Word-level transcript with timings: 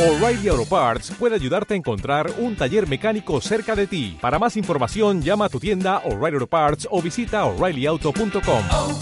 O'Reilly 0.00 0.48
Auto 0.48 0.64
Parts 0.64 1.10
puede 1.18 1.34
ayudarte 1.34 1.74
a 1.74 1.76
encontrar 1.76 2.32
un 2.38 2.56
taller 2.56 2.88
mecánico 2.88 3.38
cerca 3.42 3.76
de 3.76 3.86
ti. 3.86 4.16
Para 4.18 4.38
más 4.38 4.56
información, 4.56 5.20
llama 5.20 5.44
a 5.44 5.48
tu 5.50 5.60
tienda 5.60 5.98
O'Reilly 6.06 6.36
Auto 6.36 6.46
Parts 6.46 6.88
o 6.90 7.02
visita 7.02 7.44
oreillyauto.com. 7.44 8.64
oh, 8.72 8.98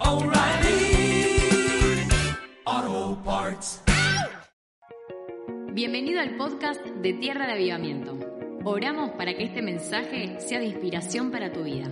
oh, 0.00 0.16
O'Reilly 0.16 1.38
Auto 2.64 3.22
Parts. 3.24 3.82
Bienvenido 5.72 6.18
al 6.20 6.36
podcast 6.36 6.84
de 6.84 7.12
Tierra 7.12 7.46
de 7.46 7.52
Avivamiento. 7.52 8.18
Oramos 8.64 9.12
para 9.12 9.36
que 9.36 9.44
este 9.44 9.62
mensaje 9.62 10.40
sea 10.40 10.58
de 10.58 10.64
inspiración 10.66 11.30
para 11.30 11.52
tu 11.52 11.62
vida. 11.62 11.88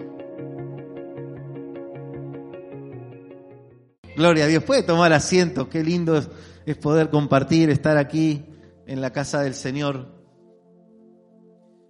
Gloria 4.17 4.45
a 4.45 4.47
Dios. 4.49 4.65
Puede 4.65 4.83
tomar 4.83 5.13
asiento. 5.13 5.69
Qué 5.69 5.85
lindo 5.85 6.17
es, 6.17 6.29
es 6.67 6.77
poder 6.77 7.11
compartir, 7.11 7.71
estar 7.71 7.97
aquí 7.97 8.45
en 8.87 9.01
la 9.01 9.12
casa 9.12 9.41
del 9.41 9.55
Señor. 9.55 10.09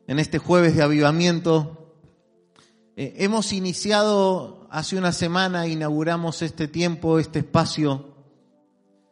En 0.06 0.18
este 0.18 0.38
jueves 0.38 0.76
de 0.76 0.82
avivamiento. 0.82 1.96
Eh, 2.96 3.14
hemos 3.18 3.52
iniciado 3.52 4.68
hace 4.70 4.96
una 4.96 5.12
semana, 5.12 5.66
inauguramos 5.66 6.42
este 6.42 6.68
tiempo, 6.68 7.18
este 7.18 7.40
espacio. 7.40 8.14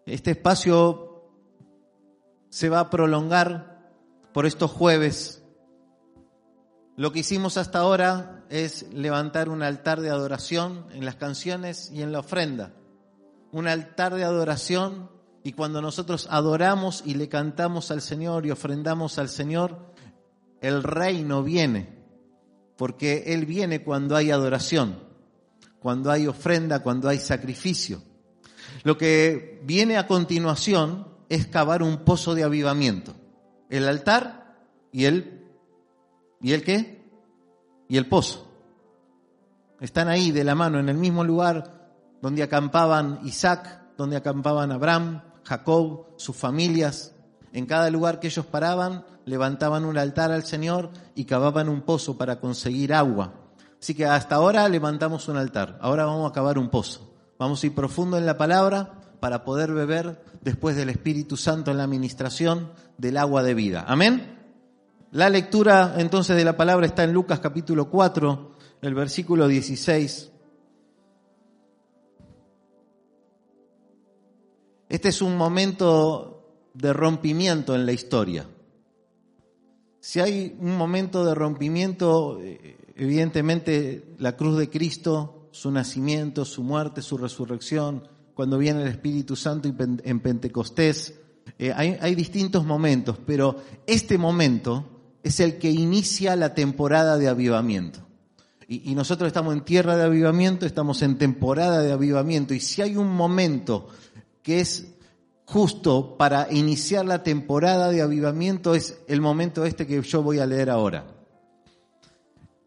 Este 0.07 0.33
espacio 0.33 1.31
se 2.51 2.69
va 2.69 2.81
a 2.81 2.91
prolongar 2.91 3.93
por 4.33 4.47
estos 4.47 4.71
jueves. 4.71 5.43
Lo 6.97 7.13
que 7.13 7.21
hicimos 7.21 7.57
hasta 7.57 7.79
ahora 7.79 8.45
es 8.51 8.93
levantar 8.93 9.49
un 9.49 9.63
altar 9.63 10.01
de 10.01 10.11
adoración 10.11 10.87
en 10.93 11.05
las 11.05 11.17
canciones 11.17 11.91
y 11.91 12.03
en 12.03 12.13
la 12.13 12.19
ofrenda 12.19 12.75
un 13.53 13.69
altar 13.69 14.15
de 14.15 14.25
adoración 14.25 15.11
y 15.45 15.53
cuando 15.53 15.83
nosotros 15.83 16.29
adoramos 16.31 17.03
y 17.05 17.15
le 17.15 17.29
cantamos 17.29 17.91
al 17.91 18.01
Señor 18.01 18.47
y 18.47 18.51
ofrendamos 18.51 19.19
al 19.19 19.29
Señor, 19.29 19.93
el 20.61 20.83
reino 20.83 21.43
viene, 21.43 21.89
porque 22.77 23.25
Él 23.27 23.45
viene 23.45 23.83
cuando 23.83 24.15
hay 24.15 24.31
adoración, 24.31 25.01
cuando 25.81 26.11
hay 26.11 26.29
ofrenda, 26.29 26.83
cuando 26.83 27.09
hay 27.09 27.19
sacrificio. 27.19 28.03
Lo 28.85 28.97
que 28.97 29.61
viene 29.65 29.97
a 29.99 30.07
continuación 30.07 31.09
es 31.29 31.47
cavar 31.47 31.83
un 31.83 31.99
pozo 32.05 32.35
de 32.35 32.45
avivamiento. 32.45 33.15
El 33.69 33.89
altar 33.89 34.57
y 34.93 35.07
el, 35.07 35.49
¿y 36.41 36.53
el 36.53 36.63
qué? 36.63 37.05
Y 37.89 37.97
el 37.97 38.07
pozo. 38.07 38.49
Están 39.81 40.09
ahí 40.09 40.31
de 40.31 40.45
la 40.45 40.55
mano, 40.55 40.79
en 40.79 40.89
el 40.89 40.97
mismo 40.97 41.25
lugar 41.25 41.91
donde 42.21 42.45
acampaban 42.45 43.19
Isaac, 43.25 43.83
donde 43.97 44.17
acampaban 44.17 44.71
Abraham, 44.71 45.23
Jacob, 45.45 46.07
sus 46.17 46.37
familias. 46.37 47.15
En 47.53 47.67
cada 47.67 47.91
lugar 47.91 48.21
que 48.21 48.29
ellos 48.29 48.47
paraban, 48.47 49.05
levantaban 49.25 49.85
un 49.85 49.99
altar 49.99 50.33
al 50.33 50.45
Señor 50.45 50.91
y 51.15 51.25
cavaban 51.25 51.69
un 51.69 51.83
pozo 51.83 52.17
para 52.17 52.41
conseguir 52.41 52.95
agua. 52.95 53.35
Así 53.81 53.95
que 53.95 54.07
hasta 54.07 54.37
ahora 54.37 54.69
levantamos 54.69 55.29
un 55.29 55.37
altar, 55.37 55.79
ahora 55.81 56.05
vamos 56.05 56.31
a 56.31 56.33
cavar 56.33 56.59
un 56.59 56.71
pozo. 56.71 57.13
Vamos 57.39 57.63
a 57.63 57.67
ir 57.67 57.75
profundo 57.75 58.17
en 58.17 58.27
la 58.27 58.39
palabra 58.39 59.01
para 59.21 59.45
poder 59.45 59.73
beber 59.73 60.23
después 60.41 60.77
del 60.77 60.89
Espíritu 60.89 61.37
Santo 61.37 61.71
en 61.71 61.79
la 61.79 61.85
administración 61.85 62.73
del 62.99 63.17
agua 63.17 63.43
de 63.43 63.55
vida. 63.55 63.85
Amén. 63.87 64.39
La 65.11 65.29
lectura 65.29 65.95
entonces 65.99 66.37
de 66.37 66.45
la 66.45 66.57
palabra 66.57 66.87
está 66.87 67.05
en 67.05 67.13
Lucas 67.13 67.41
capítulo 67.41 67.91
4, 67.91 68.57
el 68.83 68.95
versículo 68.95 69.47
16 69.47 70.32
Este 74.93 75.09
es 75.09 75.23
un 75.23 75.39
momento 75.39 76.69
de 76.75 76.93
rompimiento 76.93 77.75
en 77.75 77.87
la 77.87 77.93
historia. 77.93 78.47
Si 80.01 80.21
hay 80.21 80.55
un 80.61 80.77
momento 80.77 81.25
de 81.25 81.35
rompimiento, 81.35 82.39
evidentemente 82.95 84.15
la 84.19 84.37
cruz 84.37 84.59
de 84.59 84.69
Cristo, 84.69 85.49
su 85.51 85.71
nacimiento, 85.71 86.45
su 86.45 86.63
muerte, 86.63 87.01
su 87.01 87.17
resurrección, 87.17 88.07
cuando 88.35 88.59
viene 88.59 88.83
el 88.83 88.89
Espíritu 88.89 89.35
Santo 89.35 89.67
en 89.67 90.21
Pentecostés, 90.21 91.15
eh, 91.59 91.73
hay, 91.75 92.15
distintos 92.15 92.67
momentos, 92.67 93.17
pero 93.25 93.63
este 93.87 94.19
momento 94.19 95.17
es 95.23 95.41
el 95.41 95.57
que 95.57 95.71
inicia 95.71 96.37
la 96.37 96.53
temporada 96.53 97.17
de 97.17 97.29
avivamiento. 97.29 98.01
Y, 98.69 98.91
y, 98.91 98.95
nosotros 98.95 99.27
estamos 99.27 99.55
en 99.55 99.65
tierra 99.65 99.97
de 99.97 100.05
avivamiento, 100.05 100.67
estamos 100.67 101.01
en 101.01 101.17
temporada 101.17 101.81
de 101.81 101.93
avivamiento. 101.93 102.53
Y 102.53 102.61
si 102.61 102.83
hay 102.83 102.97
un 102.97 103.09
momento 103.09 103.89
que 104.43 104.61
es 104.61 104.95
justo 105.45 106.17
para 106.17 106.49
iniciar 106.51 107.05
la 107.05 107.23
temporada 107.23 107.91
de 107.91 108.03
avivamiento 108.03 108.75
es 108.75 108.99
el 109.09 109.21
momento 109.21 109.65
este 109.65 109.87
que 109.87 110.01
yo 110.01 110.23
voy 110.23 110.39
a 110.39 110.47
leer 110.47 110.71
ahora. 110.71 111.07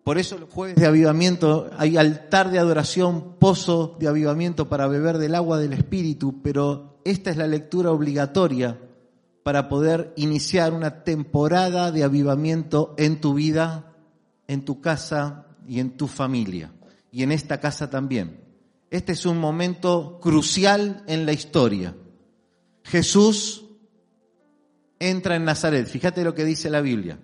Por 0.03 0.19
eso 0.19 0.37
los 0.37 0.51
jueves 0.51 0.75
de 0.75 0.85
avivamiento 0.85 1.71
hay 1.77 1.97
altar 1.97 2.51
de 2.51 2.59
adoración, 2.59 3.37
pozo 3.39 3.97
de 3.99 4.07
avivamiento 4.07 4.69
para 4.69 4.87
beber 4.87 5.17
del 5.17 5.33
agua 5.33 5.57
del 5.57 5.73
Espíritu, 5.73 6.43
pero 6.43 6.99
esta 7.03 7.31
es 7.31 7.37
la 7.37 7.47
lectura 7.47 7.91
obligatoria 7.91 8.79
para 9.41 9.67
poder 9.67 10.13
iniciar 10.15 10.73
una 10.73 11.03
temporada 11.03 11.91
de 11.91 12.03
avivamiento 12.03 12.93
en 12.97 13.19
tu 13.19 13.33
vida, 13.33 13.93
en 14.47 14.63
tu 14.63 14.79
casa 14.79 15.47
y 15.67 15.79
en 15.79 15.97
tu 15.97 16.07
familia, 16.07 16.71
y 17.11 17.23
en 17.23 17.31
esta 17.31 17.59
casa 17.59 17.89
también. 17.89 18.44
Este 18.89 19.13
es 19.13 19.25
un 19.25 19.39
momento 19.39 20.19
crucial 20.21 21.03
en 21.07 21.25
la 21.25 21.33
historia. 21.33 21.95
Jesús 22.83 23.65
entra 24.99 25.35
en 25.35 25.45
Nazaret. 25.45 25.87
Fíjate 25.87 26.23
lo 26.23 26.35
que 26.35 26.45
dice 26.45 26.69
la 26.69 26.81
Biblia. 26.81 27.19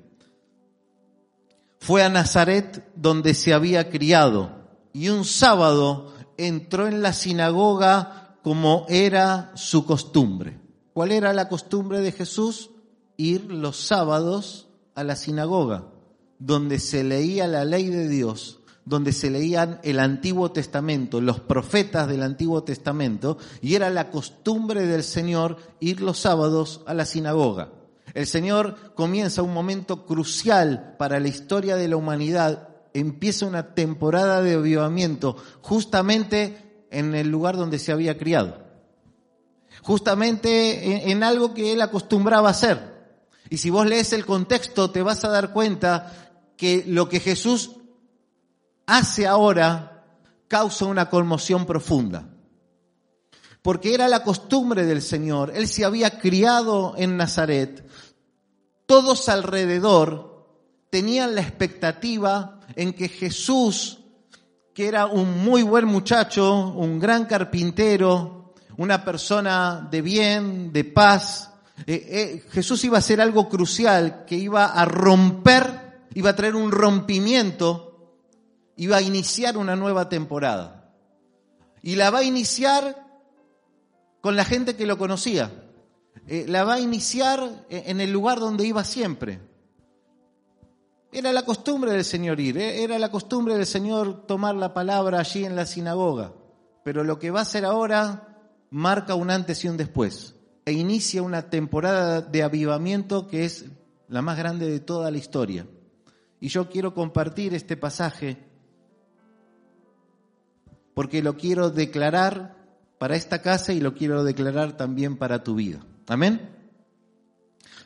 Fue 1.79 2.03
a 2.03 2.09
Nazaret 2.09 2.91
donde 2.95 3.33
se 3.33 3.53
había 3.53 3.89
criado 3.89 4.51
y 4.93 5.09
un 5.09 5.25
sábado 5.25 6.13
entró 6.37 6.87
en 6.87 7.01
la 7.01 7.13
sinagoga 7.13 8.37
como 8.43 8.85
era 8.89 9.51
su 9.55 9.85
costumbre. 9.85 10.59
¿Cuál 10.93 11.11
era 11.11 11.33
la 11.33 11.47
costumbre 11.47 12.01
de 12.01 12.11
Jesús? 12.11 12.71
Ir 13.17 13.51
los 13.51 13.77
sábados 13.77 14.67
a 14.95 15.03
la 15.03 15.15
sinagoga, 15.15 15.85
donde 16.39 16.79
se 16.79 17.03
leía 17.03 17.47
la 17.47 17.65
ley 17.65 17.87
de 17.87 18.07
Dios 18.07 18.60
donde 18.85 19.11
se 19.11 19.29
leían 19.29 19.79
el 19.83 19.99
Antiguo 19.99 20.51
Testamento, 20.51 21.21
los 21.21 21.39
profetas 21.39 22.07
del 22.07 22.23
Antiguo 22.23 22.63
Testamento, 22.63 23.37
y 23.61 23.75
era 23.75 23.89
la 23.89 24.09
costumbre 24.09 24.87
del 24.87 25.03
Señor 25.03 25.57
ir 25.79 26.01
los 26.01 26.19
sábados 26.19 26.81
a 26.87 26.93
la 26.93 27.05
sinagoga. 27.05 27.69
El 28.13 28.27
Señor 28.27 28.93
comienza 28.95 29.43
un 29.43 29.53
momento 29.53 30.05
crucial 30.05 30.95
para 30.97 31.19
la 31.19 31.27
historia 31.27 31.75
de 31.75 31.87
la 31.87 31.95
humanidad, 31.95 32.69
empieza 32.93 33.45
una 33.45 33.73
temporada 33.73 34.41
de 34.41 34.55
avivamiento 34.55 35.37
justamente 35.61 36.85
en 36.89 37.15
el 37.15 37.29
lugar 37.29 37.55
donde 37.55 37.79
se 37.79 37.91
había 37.91 38.17
criado, 38.17 38.57
justamente 39.81 40.91
en, 40.91 41.11
en 41.11 41.23
algo 41.23 41.53
que 41.53 41.71
él 41.71 41.81
acostumbraba 41.81 42.49
a 42.49 42.51
hacer. 42.51 42.91
Y 43.49 43.57
si 43.57 43.69
vos 43.69 43.85
lees 43.85 44.11
el 44.13 44.25
contexto 44.25 44.91
te 44.91 45.03
vas 45.03 45.23
a 45.23 45.29
dar 45.29 45.53
cuenta 45.53 46.31
que 46.57 46.83
lo 46.85 47.07
que 47.07 47.19
Jesús 47.19 47.71
hace 48.85 49.27
ahora 49.27 50.05
causa 50.47 50.85
una 50.85 51.09
conmoción 51.09 51.65
profunda. 51.65 52.27
Porque 53.61 53.93
era 53.93 54.07
la 54.07 54.23
costumbre 54.23 54.85
del 54.85 55.01
Señor, 55.01 55.51
Él 55.55 55.67
se 55.67 55.85
había 55.85 56.19
criado 56.19 56.95
en 56.97 57.15
Nazaret, 57.15 57.87
todos 58.85 59.29
alrededor 59.29 60.31
tenían 60.89 61.35
la 61.35 61.41
expectativa 61.41 62.59
en 62.75 62.93
que 62.93 63.07
Jesús, 63.07 63.99
que 64.73 64.87
era 64.87 65.05
un 65.05 65.43
muy 65.43 65.63
buen 65.63 65.85
muchacho, 65.85 66.73
un 66.75 66.99
gran 66.99 67.25
carpintero, 67.25 68.53
una 68.77 69.05
persona 69.05 69.87
de 69.89 70.01
bien, 70.01 70.73
de 70.73 70.83
paz, 70.83 71.51
eh, 71.87 72.05
eh, 72.09 72.43
Jesús 72.51 72.83
iba 72.83 72.97
a 72.97 72.99
hacer 72.99 73.21
algo 73.21 73.47
crucial, 73.49 74.25
que 74.25 74.35
iba 74.35 74.65
a 74.65 74.85
romper, 74.85 76.07
iba 76.13 76.31
a 76.31 76.35
traer 76.35 76.55
un 76.55 76.71
rompimiento 76.71 77.90
iba 78.81 78.97
a 78.97 79.01
iniciar 79.03 79.57
una 79.57 79.75
nueva 79.75 80.09
temporada. 80.09 80.91
Y 81.83 81.97
la 81.97 82.09
va 82.09 82.19
a 82.19 82.23
iniciar 82.23 83.05
con 84.21 84.35
la 84.35 84.43
gente 84.43 84.75
que 84.75 84.87
lo 84.87 84.97
conocía. 84.97 85.51
Eh, 86.25 86.45
la 86.47 86.63
va 86.63 86.73
a 86.73 86.79
iniciar 86.79 87.67
en 87.69 88.01
el 88.01 88.11
lugar 88.11 88.39
donde 88.39 88.65
iba 88.65 88.83
siempre. 88.83 89.39
Era 91.11 91.31
la 91.31 91.45
costumbre 91.45 91.91
del 91.91 92.03
Señor 92.03 92.39
ir, 92.39 92.57
eh, 92.57 92.83
era 92.83 92.97
la 92.97 93.11
costumbre 93.11 93.55
del 93.55 93.67
Señor 93.67 94.25
tomar 94.25 94.55
la 94.55 94.73
palabra 94.73 95.19
allí 95.19 95.45
en 95.45 95.55
la 95.55 95.67
sinagoga. 95.67 96.33
Pero 96.83 97.03
lo 97.03 97.19
que 97.19 97.29
va 97.29 97.37
a 97.37 97.43
hacer 97.43 97.65
ahora 97.65 98.39
marca 98.71 99.13
un 99.13 99.29
antes 99.29 99.63
y 99.63 99.67
un 99.67 99.77
después. 99.77 100.33
E 100.65 100.71
inicia 100.71 101.21
una 101.21 101.51
temporada 101.51 102.21
de 102.21 102.41
avivamiento 102.41 103.27
que 103.27 103.45
es 103.45 103.65
la 104.07 104.23
más 104.23 104.39
grande 104.39 104.67
de 104.67 104.79
toda 104.79 105.11
la 105.11 105.19
historia. 105.19 105.67
Y 106.39 106.47
yo 106.47 106.67
quiero 106.67 106.95
compartir 106.95 107.53
este 107.53 107.77
pasaje 107.77 108.49
porque 110.93 111.21
lo 111.21 111.37
quiero 111.37 111.69
declarar 111.69 112.55
para 112.97 113.15
esta 113.15 113.41
casa 113.41 113.73
y 113.73 113.79
lo 113.79 113.93
quiero 113.93 114.23
declarar 114.23 114.77
también 114.77 115.17
para 115.17 115.43
tu 115.43 115.55
vida. 115.55 115.85
Amén. 116.07 116.49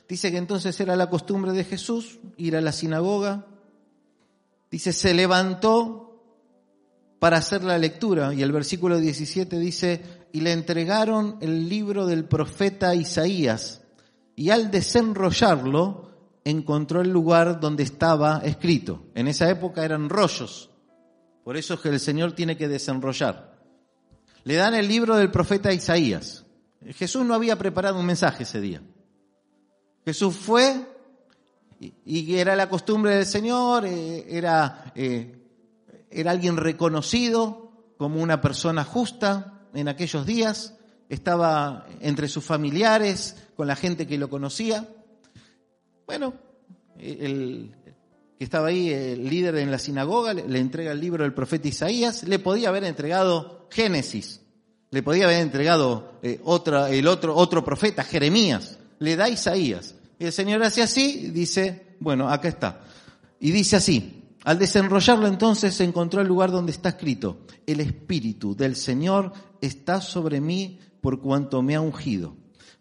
Dice 0.08 0.32
que 0.32 0.38
entonces 0.38 0.80
era 0.80 0.96
la 0.96 1.10
costumbre 1.10 1.52
de 1.54 1.64
Jesús 1.64 2.20
ir 2.38 2.56
a 2.56 2.62
la 2.62 2.72
sinagoga. 2.72 3.46
Dice, 4.70 4.94
se 4.94 5.14
levantó 5.14 6.06
para 7.20 7.38
hacer 7.38 7.64
la 7.64 7.78
lectura. 7.78 8.34
Y 8.34 8.44
el 8.44 8.52
versículo 8.52 9.00
17 9.00 9.58
dice, 9.58 10.28
y 10.32 10.42
le 10.42 10.52
entregaron 10.52 11.38
el 11.42 11.70
libro 11.70 12.06
del 12.06 12.26
profeta 12.26 12.94
Isaías. 12.94 13.82
Y 14.36 14.50
al 14.50 14.70
desenrollarlo, 14.70 16.12
encontró 16.44 17.02
el 17.02 17.10
lugar 17.10 17.60
donde 17.60 17.84
estaba 17.84 18.42
escrito. 18.44 19.06
En 19.16 19.28
esa 19.28 19.50
época 19.50 19.84
eran 19.84 20.10
rollos. 20.10 20.70
Por 21.46 21.58
eso 21.58 21.76
es 21.76 21.80
que 21.80 21.90
el 21.90 22.00
Señor 22.00 22.32
tiene 22.32 22.58
que 22.58 22.68
desenrollar. 22.68 23.56
Le 24.46 24.56
dan 24.56 24.74
el 24.74 24.88
libro 24.88 25.16
del 25.16 25.30
profeta 25.30 25.72
Isaías. 25.72 26.44
Jesús 26.96 27.24
no 27.24 27.36
había 27.36 27.56
preparado 27.56 28.00
un 28.00 28.06
mensaje 28.08 28.44
ese 28.44 28.60
día. 28.60 28.82
Jesús 30.04 30.36
fue 30.36 30.88
y 31.80 32.36
era 32.36 32.56
la 32.56 32.68
costumbre 32.68 33.18
del 33.18 33.28
Señor, 33.28 33.86
eh, 33.86 34.26
era, 34.28 34.92
eh, 34.96 35.38
era 36.10 36.32
alguien 36.32 36.58
reconocido 36.58 37.94
como 37.98 38.24
una 38.24 38.42
persona 38.42 38.84
justa 38.84 39.68
en 39.76 39.88
aquellos 39.88 40.26
días, 40.26 40.76
estaba 41.10 41.86
entre 42.00 42.28
sus 42.28 42.44
familiares, 42.44 43.36
con 43.56 43.68
la 43.68 43.76
gente 43.76 44.08
que 44.08 44.18
lo 44.18 44.32
conocía. 44.32 44.90
Bueno, 46.08 46.34
el 46.98 47.76
que 48.38 48.44
estaba 48.44 48.68
ahí, 48.68 48.90
el 48.90 49.30
líder 49.30 49.56
en 49.58 49.72
la 49.72 49.80
sinagoga, 49.80 50.34
le 50.34 50.60
entrega 50.60 50.92
el 50.92 51.00
libro 51.00 51.24
del 51.24 51.34
profeta 51.34 51.68
Isaías, 51.68 52.24
le 52.24 52.40
podía 52.40 52.70
haber 52.70 52.84
entregado 52.84 53.68
Génesis, 53.72 54.42
le 54.92 55.04
podía 55.04 55.26
haber 55.26 55.42
entregado 55.42 56.20
eh, 56.22 56.42
otra, 56.44 56.90
el 56.90 57.08
otro, 57.08 57.36
otro 57.36 57.64
profeta, 57.64 58.04
Jeremías, 58.04 58.78
le 59.00 59.16
da 59.16 59.30
Isaías. 59.30 59.96
Y 60.20 60.26
el 60.26 60.32
Señor 60.34 60.64
hace 60.64 60.82
así, 60.82 61.32
dice, 61.34 61.98
bueno, 62.00 62.30
acá 62.30 62.48
está. 62.48 62.82
Y 63.40 63.52
dice 63.52 63.78
así, 63.78 64.24
al 64.44 64.60
desenrollarlo 64.60 65.28
entonces 65.28 65.74
se 65.74 65.84
encontró 65.84 66.22
el 66.22 66.28
lugar 66.28 66.52
donde 66.52 66.72
está 66.72 66.90
escrito, 66.90 67.40
el 67.66 67.80
Espíritu 67.80 68.56
del 68.56 68.76
Señor 68.76 69.34
está 69.62 70.02
sobre 70.02 70.40
mí 70.40 70.80
por 71.02 71.22
cuanto 71.22 71.62
me 71.62 71.76
ha 71.76 71.82
ungido, 71.82 72.36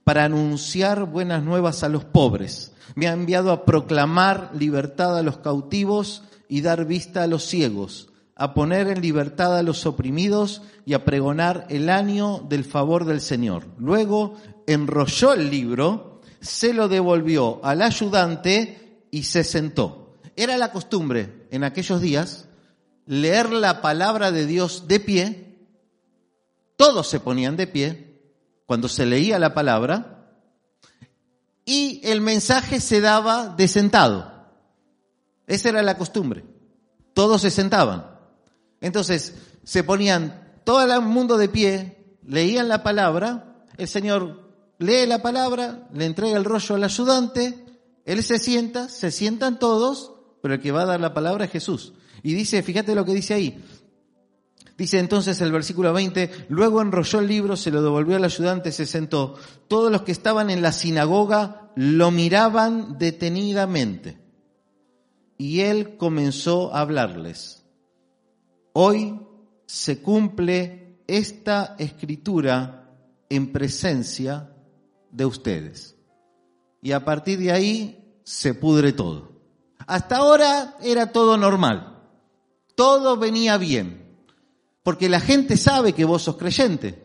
para 0.05 0.25
anunciar 0.25 1.07
buenas 1.07 1.43
nuevas 1.43 1.83
a 1.83 1.89
los 1.89 2.05
pobres. 2.05 2.73
Me 2.95 3.09
ha 3.09 3.13
enviado 3.13 3.51
a 3.51 3.65
proclamar 3.65 4.51
libertad 4.55 5.19
a 5.19 5.23
los 5.23 5.39
cautivos 5.39 6.23
y 6.49 6.61
dar 6.61 6.85
vista 6.85 7.23
a 7.23 7.27
los 7.27 7.45
ciegos, 7.45 8.11
a 8.37 8.53
poner 8.53 8.89
en 8.89 9.01
libertad 9.01 9.57
a 9.57 9.63
los 9.63 9.87
oprimidos 9.87 10.63
y 10.85 10.93
a 10.93 11.05
pregonar 11.05 11.67
el 11.71 11.89
año 11.89 12.45
del 12.49 12.65
favor 12.65 13.07
del 13.07 13.23
Señor. 13.23 13.67
Luego 13.79 14.37
enrolló 14.67 15.33
el 15.33 15.51
libro, 15.51 16.21
se 16.41 16.75
lo 16.75 16.89
devolvió 16.89 17.65
al 17.65 17.81
ayudante 17.81 19.07
y 19.11 19.23
se 19.25 19.43
sentó. 19.43 20.13
Era 20.37 20.59
la 20.59 20.71
costumbre 20.71 21.47
en 21.51 21.65
aquellos 21.65 22.01
días 22.01 22.49
leer 23.07 23.51
la 23.51 23.81
palabra 23.81 24.31
de 24.31 24.47
Dios 24.47 24.87
de 24.87 25.01
pie. 25.01 25.59
Todos 26.77 27.09
se 27.09 27.21
ponían 27.21 27.57
de 27.57 27.67
pie 27.67 28.14
cuando 28.67 28.89
se 28.89 29.07
leía 29.07 29.39
la 29.39 29.55
palabra 29.55 30.29
y 31.65 32.01
el 32.05 32.21
mensaje 32.21 32.81
se 32.81 33.01
daba 33.01 33.49
de 33.49 33.69
sentado. 33.69 34.33
Esa 35.47 35.71
era 35.71 35.83
la 35.83 35.97
costumbre. 35.97 36.45
Todos 37.13 37.43
se 37.43 37.51
sentaban. 37.51 38.11
Entonces 38.81 39.35
se 39.63 39.85
ponían 39.85 40.61
todo 40.65 40.83
el 40.83 41.01
mundo 41.03 41.37
de 41.37 41.49
pie, 41.49 42.19
leían 42.27 42.69
la 42.69 42.83
palabra, 42.83 43.65
el 43.77 43.89
Señor 43.89 44.53
lee 44.79 45.07
la 45.07 45.23
palabra, 45.23 45.89
le 45.93 46.07
entrega 46.07 46.37
el 46.37 46.45
rollo 46.45 46.75
al 46.75 46.85
ayudante, 46.85 47.65
él 48.05 48.23
se 48.23 48.39
sienta, 48.39 48.89
se 48.89 49.11
sientan 49.11 49.59
todos 49.59 50.15
pero 50.45 50.57
el 50.57 50.61
que 50.61 50.73
va 50.73 50.83
a 50.83 50.85
dar 50.85 51.01
la 51.01 51.15
palabra 51.15 51.47
es 51.47 51.51
Jesús. 51.51 51.95
Y 52.23 52.35
dice, 52.35 52.63
fíjate 52.63 52.95
lo 52.95 53.07
que 53.07 53.15
dice 53.15 53.33
ahí. 53.33 53.65
Dice 54.77 54.99
entonces 54.99 55.41
el 55.41 55.53
versículo 55.53 55.93
20, 55.93 56.47
luego 56.49 56.83
enrolló 56.83 57.21
el 57.21 57.29
libro, 57.29 57.57
se 57.57 57.71
lo 57.71 57.83
devolvió 57.83 58.17
al 58.17 58.25
ayudante, 58.25 58.73
se 58.73 58.87
sentó. 58.87 59.37
Todos 59.69 59.93
los 59.93 60.03
que 60.03 60.13
estaban 60.13 60.51
en 60.51 60.63
la 60.63 60.73
sinagoga 60.73 61.71
lo 61.77 62.11
miraban 62.11 62.99
detenidamente. 62.99 64.19
Y 65.39 65.61
él 65.61 65.97
comenzó 65.97 66.75
a 66.75 66.81
hablarles. 66.81 67.65
Hoy 68.73 69.21
se 69.67 70.03
cumple 70.03 70.99
esta 71.07 71.77
escritura 71.79 72.91
en 73.29 73.53
presencia 73.53 74.53
de 75.11 75.25
ustedes. 75.25 75.97
Y 76.83 76.93
a 76.93 77.05
partir 77.05 77.39
de 77.39 77.53
ahí 77.53 78.19
se 78.25 78.55
pudre 78.55 78.93
todo. 78.93 79.33
Hasta 79.87 80.17
ahora 80.17 80.77
era 80.83 81.13
todo 81.13 81.37
normal, 81.37 82.03
todo 82.75 83.17
venía 83.17 83.59
bien, 83.59 84.04
porque 84.85 85.09
la 85.09 85.19
gente 85.19 85.57
sabe 85.57 85.95
que 85.95 86.05
vos 86.05 86.23
sos 86.23 86.37
creyente, 86.37 87.03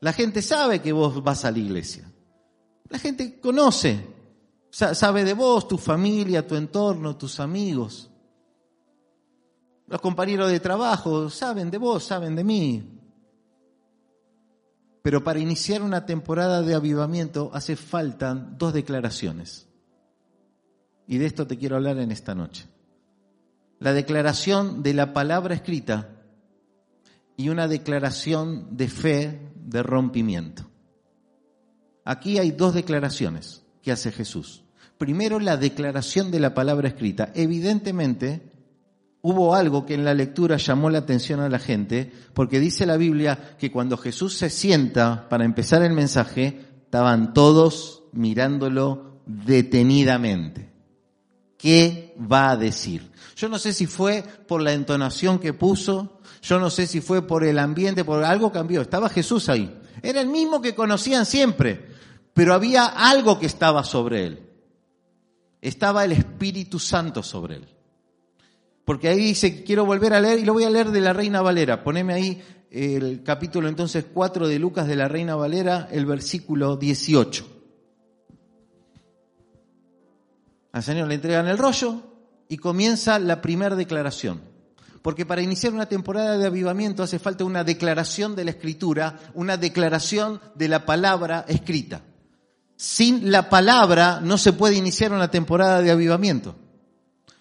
la 0.00 0.12
gente 0.12 0.42
sabe 0.42 0.80
que 0.80 0.92
vos 0.92 1.24
vas 1.24 1.44
a 1.44 1.50
la 1.50 1.58
iglesia, 1.58 2.12
la 2.88 2.98
gente 2.98 3.40
conoce, 3.40 4.06
sabe 4.70 5.24
de 5.24 5.32
vos, 5.32 5.66
tu 5.66 5.78
familia, 5.78 6.46
tu 6.46 6.54
entorno, 6.54 7.16
tus 7.16 7.40
amigos. 7.40 8.10
Los 9.88 10.00
compañeros 10.00 10.50
de 10.50 10.60
trabajo 10.60 11.30
saben 11.30 11.70
de 11.70 11.78
vos, 11.78 12.04
saben 12.04 12.36
de 12.36 12.44
mí. 12.44 13.00
Pero 15.00 15.24
para 15.24 15.38
iniciar 15.38 15.82
una 15.82 16.04
temporada 16.04 16.62
de 16.62 16.74
avivamiento 16.74 17.50
hace 17.54 17.76
falta 17.76 18.34
dos 18.34 18.74
declaraciones. 18.74 19.68
Y 21.06 21.18
de 21.18 21.26
esto 21.26 21.46
te 21.46 21.56
quiero 21.56 21.76
hablar 21.76 21.98
en 21.98 22.10
esta 22.10 22.34
noche. 22.34 22.66
La 23.78 23.92
declaración 23.92 24.82
de 24.82 24.94
la 24.94 25.12
palabra 25.12 25.54
escrita 25.54 26.15
y 27.36 27.48
una 27.48 27.68
declaración 27.68 28.76
de 28.76 28.88
fe 28.88 29.52
de 29.54 29.82
rompimiento. 29.82 30.70
Aquí 32.04 32.38
hay 32.38 32.52
dos 32.52 32.74
declaraciones 32.74 33.64
que 33.82 33.92
hace 33.92 34.12
Jesús. 34.12 34.62
Primero, 34.98 35.38
la 35.40 35.56
declaración 35.56 36.30
de 36.30 36.40
la 36.40 36.54
palabra 36.54 36.88
escrita. 36.88 37.32
Evidentemente, 37.34 38.52
hubo 39.20 39.54
algo 39.54 39.84
que 39.84 39.94
en 39.94 40.04
la 40.04 40.14
lectura 40.14 40.56
llamó 40.56 40.88
la 40.88 40.98
atención 40.98 41.40
a 41.40 41.48
la 41.48 41.58
gente, 41.58 42.12
porque 42.32 42.60
dice 42.60 42.86
la 42.86 42.96
Biblia 42.96 43.56
que 43.58 43.70
cuando 43.70 43.96
Jesús 43.96 44.38
se 44.38 44.48
sienta 44.48 45.28
para 45.28 45.44
empezar 45.44 45.82
el 45.82 45.92
mensaje, 45.92 46.60
estaban 46.84 47.34
todos 47.34 48.04
mirándolo 48.12 49.20
detenidamente. 49.26 50.70
¿Qué 51.58 52.05
va 52.20 52.50
a 52.50 52.56
decir? 52.56 53.10
Yo 53.36 53.48
no 53.48 53.58
sé 53.58 53.72
si 53.72 53.86
fue 53.86 54.22
por 54.22 54.62
la 54.62 54.72
entonación 54.72 55.38
que 55.38 55.52
puso, 55.52 56.20
yo 56.42 56.58
no 56.58 56.70
sé 56.70 56.86
si 56.86 57.00
fue 57.00 57.26
por 57.26 57.44
el 57.44 57.58
ambiente, 57.58 58.04
por 58.04 58.24
algo 58.24 58.52
cambió. 58.52 58.80
Estaba 58.80 59.08
Jesús 59.08 59.48
ahí. 59.48 59.80
Era 60.02 60.20
el 60.20 60.28
mismo 60.28 60.60
que 60.62 60.74
conocían 60.74 61.26
siempre, 61.26 61.86
pero 62.32 62.54
había 62.54 62.86
algo 62.86 63.38
que 63.38 63.46
estaba 63.46 63.82
sobre 63.84 64.26
él. 64.26 64.42
Estaba 65.60 66.04
el 66.04 66.12
Espíritu 66.12 66.78
Santo 66.78 67.22
sobre 67.22 67.56
él. 67.56 67.66
Porque 68.84 69.08
ahí 69.08 69.18
dice, 69.18 69.64
quiero 69.64 69.84
volver 69.84 70.14
a 70.14 70.20
leer, 70.20 70.38
y 70.38 70.44
lo 70.44 70.52
voy 70.52 70.64
a 70.64 70.70
leer 70.70 70.90
de 70.90 71.00
la 71.00 71.12
Reina 71.12 71.42
Valera. 71.42 71.82
Poneme 71.82 72.12
ahí 72.14 72.42
el 72.70 73.22
capítulo 73.24 73.68
entonces 73.68 74.06
4 74.12 74.46
de 74.46 74.58
Lucas 74.58 74.86
de 74.86 74.96
la 74.96 75.08
Reina 75.08 75.34
Valera, 75.34 75.88
el 75.90 76.06
versículo 76.06 76.76
18. 76.76 77.55
Al 80.76 80.82
Señor 80.82 81.08
le 81.08 81.14
entregan 81.14 81.48
el 81.48 81.56
rollo 81.56 82.02
y 82.50 82.58
comienza 82.58 83.18
la 83.18 83.40
primera 83.40 83.74
declaración. 83.76 84.42
Porque 85.00 85.24
para 85.24 85.40
iniciar 85.40 85.72
una 85.72 85.86
temporada 85.86 86.36
de 86.36 86.44
avivamiento 86.44 87.02
hace 87.02 87.18
falta 87.18 87.44
una 87.44 87.64
declaración 87.64 88.36
de 88.36 88.44
la 88.44 88.50
escritura, 88.50 89.18
una 89.32 89.56
declaración 89.56 90.38
de 90.54 90.68
la 90.68 90.84
palabra 90.84 91.46
escrita. 91.48 92.02
Sin 92.76 93.30
la 93.30 93.48
palabra 93.48 94.20
no 94.22 94.36
se 94.36 94.52
puede 94.52 94.74
iniciar 94.74 95.14
una 95.14 95.30
temporada 95.30 95.80
de 95.80 95.92
avivamiento. 95.92 96.56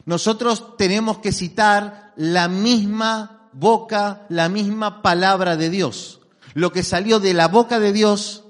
Nosotros 0.05 0.77
tenemos 0.77 1.17
que 1.17 1.33
citar 1.33 2.13
la 2.15 2.47
misma 2.47 3.49
boca, 3.51 4.25
la 4.29 4.47
misma 4.47 5.01
palabra 5.01 5.57
de 5.57 5.69
Dios. 5.69 6.21
Lo 6.53 6.71
que 6.71 6.83
salió 6.83 7.19
de 7.19 7.33
la 7.33 7.49
boca 7.49 7.81
de 7.81 7.91
Dios 7.91 8.45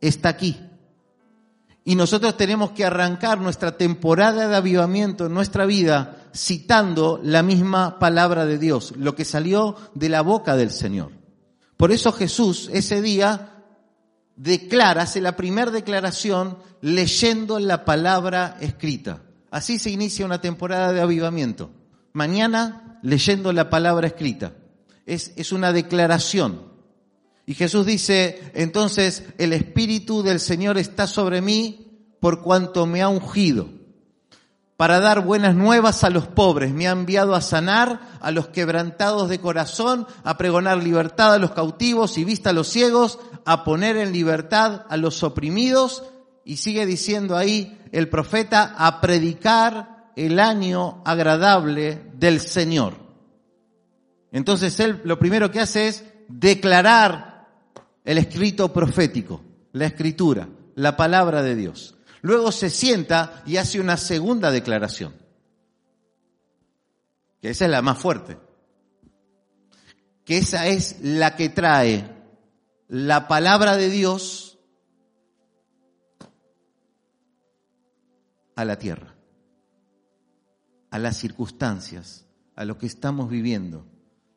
está 0.00 0.28
aquí. 0.28 0.60
Y 1.84 1.96
nosotros 1.96 2.36
tenemos 2.36 2.70
que 2.70 2.84
arrancar 2.84 3.40
nuestra 3.40 3.76
temporada 3.76 4.46
de 4.46 4.56
avivamiento 4.56 5.26
en 5.26 5.34
nuestra 5.34 5.66
vida 5.66 6.28
citando 6.34 7.20
la 7.22 7.42
misma 7.42 7.98
palabra 7.98 8.46
de 8.46 8.58
Dios, 8.58 8.94
lo 8.96 9.14
que 9.14 9.24
salió 9.24 9.76
de 9.94 10.08
la 10.08 10.22
boca 10.22 10.56
del 10.56 10.70
Señor. 10.70 11.10
Por 11.76 11.90
eso 11.90 12.12
Jesús 12.12 12.70
ese 12.72 13.02
día 13.02 13.64
declara, 14.36 15.02
hace 15.02 15.20
la 15.20 15.36
primera 15.36 15.70
declaración 15.70 16.58
leyendo 16.80 17.58
la 17.58 17.84
palabra 17.84 18.56
escrita. 18.60 19.22
Así 19.50 19.78
se 19.78 19.90
inicia 19.90 20.24
una 20.24 20.40
temporada 20.40 20.92
de 20.92 21.00
avivamiento. 21.00 21.70
Mañana 22.12 22.98
leyendo 23.02 23.52
la 23.52 23.68
palabra 23.68 24.06
escrita. 24.06 24.52
Es, 25.04 25.32
es 25.36 25.52
una 25.52 25.72
declaración. 25.72 26.71
Y 27.46 27.54
Jesús 27.54 27.86
dice, 27.86 28.52
entonces 28.54 29.24
el 29.38 29.52
Espíritu 29.52 30.22
del 30.22 30.40
Señor 30.40 30.78
está 30.78 31.06
sobre 31.06 31.40
mí 31.40 32.14
por 32.20 32.42
cuanto 32.42 32.86
me 32.86 33.02
ha 33.02 33.08
ungido 33.08 33.68
para 34.82 34.98
dar 34.98 35.24
buenas 35.24 35.54
nuevas 35.54 36.02
a 36.02 36.10
los 36.10 36.26
pobres. 36.26 36.72
Me 36.72 36.88
ha 36.88 36.90
enviado 36.90 37.36
a 37.36 37.40
sanar 37.40 38.00
a 38.20 38.32
los 38.32 38.48
quebrantados 38.48 39.28
de 39.28 39.38
corazón, 39.38 40.08
a 40.24 40.36
pregonar 40.36 40.82
libertad 40.82 41.34
a 41.34 41.38
los 41.38 41.52
cautivos 41.52 42.18
y 42.18 42.24
vista 42.24 42.50
a 42.50 42.52
los 42.52 42.66
ciegos, 42.66 43.20
a 43.44 43.62
poner 43.62 43.96
en 43.96 44.12
libertad 44.12 44.84
a 44.88 44.96
los 44.96 45.22
oprimidos. 45.22 46.02
Y 46.44 46.56
sigue 46.56 46.84
diciendo 46.84 47.36
ahí 47.36 47.78
el 47.92 48.08
profeta, 48.08 48.74
a 48.76 49.00
predicar 49.00 50.10
el 50.16 50.40
año 50.40 51.00
agradable 51.04 52.10
del 52.14 52.40
Señor. 52.40 52.94
Entonces 54.32 54.80
él 54.80 55.00
lo 55.04 55.16
primero 55.16 55.52
que 55.52 55.60
hace 55.60 55.86
es 55.86 56.04
declarar 56.28 57.31
el 58.04 58.18
escrito 58.18 58.72
profético, 58.72 59.42
la 59.72 59.86
escritura, 59.86 60.48
la 60.74 60.96
palabra 60.96 61.42
de 61.42 61.54
Dios. 61.54 61.96
Luego 62.22 62.52
se 62.52 62.70
sienta 62.70 63.42
y 63.46 63.56
hace 63.56 63.80
una 63.80 63.96
segunda 63.96 64.50
declaración, 64.50 65.14
que 67.40 67.50
esa 67.50 67.64
es 67.64 67.70
la 67.70 67.82
más 67.82 67.98
fuerte, 67.98 68.38
que 70.24 70.38
esa 70.38 70.66
es 70.68 71.00
la 71.02 71.36
que 71.36 71.48
trae 71.48 72.08
la 72.88 73.26
palabra 73.26 73.76
de 73.76 73.90
Dios 73.90 74.58
a 78.54 78.64
la 78.64 78.78
tierra, 78.78 79.16
a 80.90 80.98
las 80.98 81.16
circunstancias, 81.16 82.26
a 82.54 82.64
lo 82.64 82.78
que 82.78 82.86
estamos 82.86 83.30
viviendo. 83.30 83.91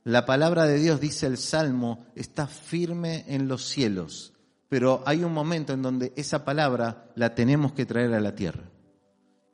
La 0.06 0.26
palabra 0.26 0.66
de 0.66 0.80
Dios, 0.80 1.02
dice 1.02 1.28
el 1.28 1.38
Salmo, 1.38 2.06
está 2.16 2.48
firme 2.48 3.26
en 3.28 3.50
los 3.50 3.66
cielos 3.68 4.32
pero 4.76 5.04
hay 5.06 5.24
un 5.24 5.34
momento 5.34 5.72
en 5.72 5.82
donde 5.82 6.12
esa 6.18 6.44
palabra 6.44 7.06
la 7.16 7.36
tenemos 7.36 7.74
que 7.74 7.86
traer 7.86 8.14
a 8.14 8.20
la 8.20 8.36
tierra. 8.36 8.70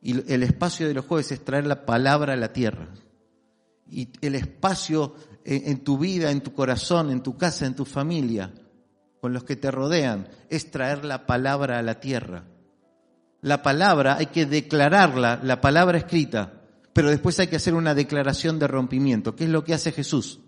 Y 0.01 0.33
el 0.33 0.41
espacio 0.41 0.87
de 0.87 0.95
los 0.95 1.05
jueves 1.05 1.31
es 1.31 1.45
traer 1.45 1.67
la 1.67 1.85
palabra 1.85 2.33
a 2.33 2.37
la 2.37 2.53
tierra. 2.53 2.87
Y 3.87 4.09
el 4.21 4.33
espacio 4.33 5.13
en, 5.45 5.83
tu 5.83 5.99
vida, 5.99 6.31
en 6.31 6.41
tu 6.41 6.53
corazón, 6.53 7.11
en 7.11 7.21
tu 7.21 7.37
casa, 7.37 7.65
en 7.65 7.75
tu 7.75 7.85
familia, 7.85 8.51
con 9.19 9.31
los 9.31 9.43
que 9.43 9.55
te 9.55 9.69
rodean, 9.69 10.27
es 10.49 10.71
traer 10.71 11.05
la 11.05 11.27
palabra 11.27 11.77
a 11.77 11.83
la 11.83 11.99
tierra. 11.99 12.45
La 13.41 13.61
palabra 13.61 14.15
hay 14.17 14.27
que 14.27 14.47
declararla, 14.47 15.39
la 15.43 15.61
palabra 15.61 15.99
escrita, 15.99 16.63
pero 16.93 17.09
después 17.09 17.39
hay 17.39 17.47
que 17.47 17.57
hacer 17.57 17.75
una 17.75 17.93
declaración 17.93 18.57
de 18.57 18.67
rompimiento, 18.67 19.35
¿Qué 19.35 19.43
es 19.43 19.49
lo 19.49 19.63
que 19.63 19.73
hace 19.75 19.91
Jesús. 19.91 20.39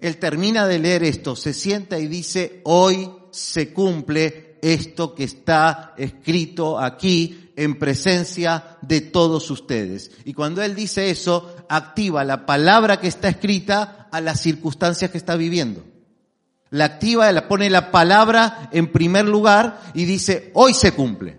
Él 0.00 0.16
termina 0.18 0.66
de 0.66 0.78
leer 0.78 1.04
esto, 1.04 1.36
se 1.36 1.52
sienta 1.52 1.98
y 1.98 2.06
dice, 2.06 2.60
hoy 2.64 3.10
se 3.30 3.72
cumple 3.72 4.58
esto 4.62 5.14
que 5.14 5.24
está 5.24 5.94
escrito 5.96 6.78
aquí 6.78 7.50
en 7.56 7.78
presencia 7.78 8.78
de 8.82 9.02
todos 9.02 9.50
ustedes. 9.50 10.10
Y 10.24 10.32
cuando 10.32 10.62
Él 10.62 10.74
dice 10.74 11.10
eso, 11.10 11.54
activa 11.68 12.24
la 12.24 12.46
palabra 12.46 12.98
que 12.98 13.08
está 13.08 13.28
escrita 13.28 14.08
a 14.10 14.20
las 14.20 14.40
circunstancias 14.40 15.10
que 15.10 15.18
está 15.18 15.36
viviendo. 15.36 15.84
La 16.70 16.84
activa, 16.84 17.30
pone 17.48 17.68
la 17.68 17.90
palabra 17.90 18.68
en 18.72 18.92
primer 18.92 19.26
lugar 19.26 19.80
y 19.92 20.04
dice, 20.04 20.50
hoy 20.54 20.72
se 20.72 20.92
cumple, 20.92 21.38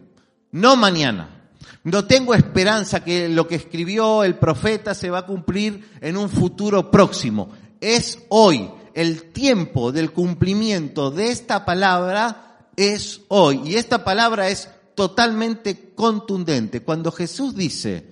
no 0.51 0.75
mañana. 0.75 1.37
No 1.83 2.05
tengo 2.05 2.35
esperanza 2.35 3.03
que 3.03 3.27
lo 3.27 3.47
que 3.47 3.55
escribió 3.55 4.23
el 4.23 4.35
profeta 4.35 4.93
se 4.93 5.09
va 5.09 5.19
a 5.19 5.25
cumplir 5.25 5.89
en 5.99 6.15
un 6.15 6.29
futuro 6.29 6.91
próximo. 6.91 7.49
Es 7.81 8.19
hoy 8.29 8.71
el 8.93 9.31
tiempo 9.31 9.91
del 9.91 10.11
cumplimiento 10.11 11.11
de 11.11 11.31
esta 11.31 11.65
palabra 11.65 12.69
es 12.75 13.21
hoy. 13.27 13.61
Y 13.65 13.75
esta 13.75 14.03
palabra 14.03 14.49
es 14.49 14.69
totalmente 14.95 15.93
contundente. 15.95 16.81
Cuando 16.81 17.11
Jesús 17.11 17.55
dice, 17.55 18.05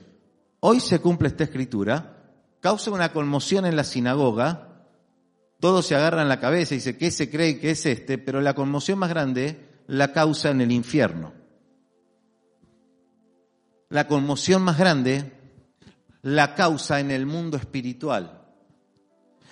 hoy 0.59 0.79
se 0.79 0.99
cumple 0.99 1.27
esta 1.27 1.43
escritura, 1.43 2.17
causa 2.59 2.91
una 2.91 3.13
conmoción 3.13 3.65
en 3.65 3.75
la 3.75 3.83
sinagoga, 3.83 4.85
todos 5.59 5.85
se 5.85 5.95
agarran 5.95 6.29
la 6.29 6.39
cabeza 6.39 6.73
y 6.73 6.77
dicen, 6.77 6.97
¿qué 6.97 7.11
se 7.11 7.29
cree 7.29 7.59
que 7.59 7.71
es 7.71 7.85
este? 7.85 8.17
Pero 8.17 8.41
la 8.41 8.55
conmoción 8.55 8.99
más 8.99 9.09
grande 9.09 9.69
la 9.87 10.13
causa 10.13 10.49
en 10.49 10.61
el 10.61 10.71
infierno. 10.71 11.33
La 13.89 14.07
conmoción 14.07 14.61
más 14.61 14.77
grande 14.77 15.33
la 16.21 16.55
causa 16.55 16.99
en 16.99 17.11
el 17.11 17.25
mundo 17.25 17.57
espiritual. 17.57 18.38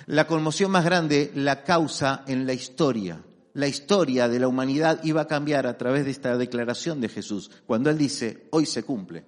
La 0.08 0.26
conmoción 0.26 0.72
más 0.72 0.86
grande 0.86 1.32
la 1.36 1.66
causa 1.66 2.24
en 2.28 2.48
la 2.48 2.54
historia. 2.54 3.22
La 3.54 3.68
historia 3.68 4.30
de 4.30 4.40
la 4.40 4.48
humanidad 4.48 5.04
iba 5.04 5.20
a 5.20 5.28
cambiar 5.28 5.68
a 5.68 5.78
través 5.78 6.06
de 6.06 6.12
esta 6.12 6.38
declaración 6.38 7.02
de 7.02 7.10
Jesús, 7.10 7.52
cuando 7.66 7.90
Él 7.90 7.98
dice, 7.98 8.48
hoy 8.52 8.66
se 8.66 8.84
cumple, 8.84 9.26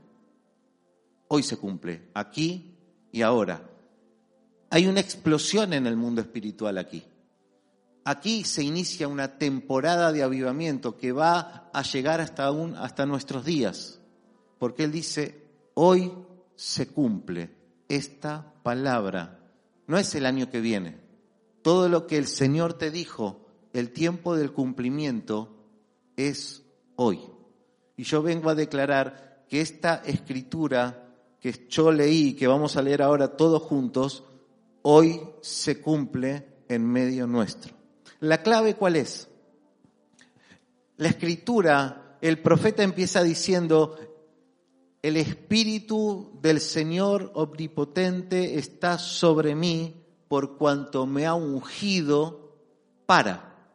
hoy 1.27 1.43
se 1.43 1.57
cumple, 1.57 2.09
aquí 2.13 2.77
y 3.11 3.23
ahora. 3.23 3.69
Hay 4.69 4.87
una 4.87 5.01
explosión 5.01 5.73
en 5.73 5.85
el 5.85 5.97
mundo 5.97 6.21
espiritual 6.21 6.77
aquí. 6.77 7.03
Aquí 8.05 8.45
se 8.45 8.63
inicia 8.63 9.09
una 9.09 9.37
temporada 9.37 10.13
de 10.13 10.23
avivamiento 10.23 10.95
que 10.95 11.11
va 11.11 11.69
a 11.73 11.81
llegar 11.81 12.21
hasta, 12.21 12.51
un, 12.51 12.77
hasta 12.77 13.05
nuestros 13.05 13.43
días, 13.43 13.99
porque 14.57 14.85
Él 14.85 14.93
dice, 14.93 15.43
hoy 15.73 16.13
se 16.55 16.87
cumple 16.87 17.49
esta 17.89 18.53
palabra 18.63 19.38
no 19.89 19.97
es 19.97 20.13
el 20.13 20.27
año 20.27 20.51
que 20.51 20.61
viene. 20.61 20.97
Todo 21.63 21.89
lo 21.89 22.05
que 22.05 22.17
el 22.17 22.27
Señor 22.27 22.75
te 22.75 22.91
dijo, 22.91 23.47
el 23.73 23.89
tiempo 23.91 24.35
del 24.35 24.53
cumplimiento 24.53 25.49
es 26.15 26.61
hoy. 26.95 27.19
Y 27.97 28.03
yo 28.03 28.21
vengo 28.21 28.51
a 28.51 28.55
declarar 28.55 29.45
que 29.49 29.61
esta 29.61 29.95
escritura 30.05 31.07
que 31.39 31.65
yo 31.69 31.91
leí, 31.91 32.35
que 32.35 32.45
vamos 32.45 32.77
a 32.77 32.83
leer 32.83 33.01
ahora 33.01 33.35
todos 33.35 33.63
juntos, 33.63 34.23
hoy 34.83 35.21
se 35.41 35.81
cumple 35.81 36.45
en 36.67 36.85
medio 36.85 37.25
nuestro. 37.25 37.73
¿La 38.19 38.43
clave 38.43 38.75
cuál 38.75 38.95
es? 38.95 39.27
La 40.97 41.07
escritura, 41.07 42.19
el 42.21 42.37
profeta 42.43 42.83
empieza 42.83 43.23
diciendo, 43.23 43.97
el 45.01 45.17
Espíritu 45.17 46.37
del 46.41 46.59
Señor 46.59 47.31
Omnipotente 47.35 48.57
está 48.57 48.97
sobre 48.97 49.55
mí 49.55 49.95
por 50.27 50.57
cuanto 50.57 51.05
me 51.05 51.25
ha 51.25 51.33
ungido 51.33 52.57
para. 53.05 53.71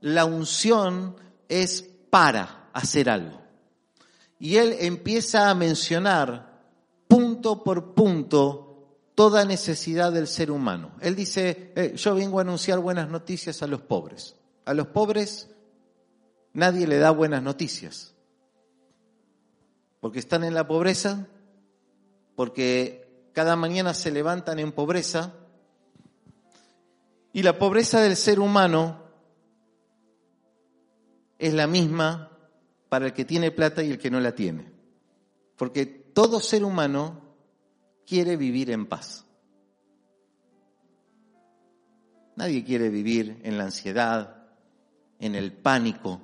La 0.00 0.24
unción 0.24 1.16
es 1.48 1.82
para 2.10 2.70
hacer 2.72 3.10
algo. 3.10 3.42
Y 4.38 4.56
él 4.56 4.76
empieza 4.80 5.50
a 5.50 5.54
mencionar 5.54 6.62
punto 7.06 7.62
por 7.62 7.94
punto 7.94 9.12
toda 9.14 9.44
necesidad 9.44 10.12
del 10.12 10.26
ser 10.26 10.50
humano. 10.50 10.92
Él 11.00 11.14
dice, 11.14 11.72
eh, 11.76 11.94
yo 11.96 12.14
vengo 12.14 12.38
a 12.38 12.42
anunciar 12.42 12.78
buenas 12.80 13.08
noticias 13.08 13.62
a 13.62 13.66
los 13.66 13.82
pobres. 13.82 14.36
A 14.64 14.74
los 14.74 14.88
pobres 14.88 15.50
nadie 16.52 16.86
le 16.86 16.98
da 16.98 17.10
buenas 17.10 17.42
noticias 17.42 18.15
porque 20.06 20.20
están 20.20 20.44
en 20.44 20.54
la 20.54 20.68
pobreza, 20.68 21.26
porque 22.36 23.28
cada 23.32 23.56
mañana 23.56 23.92
se 23.92 24.12
levantan 24.12 24.60
en 24.60 24.70
pobreza, 24.70 25.34
y 27.32 27.42
la 27.42 27.58
pobreza 27.58 28.00
del 28.00 28.14
ser 28.14 28.38
humano 28.38 29.02
es 31.40 31.52
la 31.54 31.66
misma 31.66 32.30
para 32.88 33.06
el 33.06 33.14
que 33.14 33.24
tiene 33.24 33.50
plata 33.50 33.82
y 33.82 33.90
el 33.90 33.98
que 33.98 34.12
no 34.12 34.20
la 34.20 34.36
tiene, 34.36 34.70
porque 35.56 35.86
todo 35.86 36.38
ser 36.38 36.62
humano 36.62 37.20
quiere 38.06 38.36
vivir 38.36 38.70
en 38.70 38.86
paz. 38.86 39.26
Nadie 42.36 42.62
quiere 42.62 42.90
vivir 42.90 43.40
en 43.42 43.58
la 43.58 43.64
ansiedad, 43.64 44.46
en 45.18 45.34
el 45.34 45.52
pánico, 45.52 46.20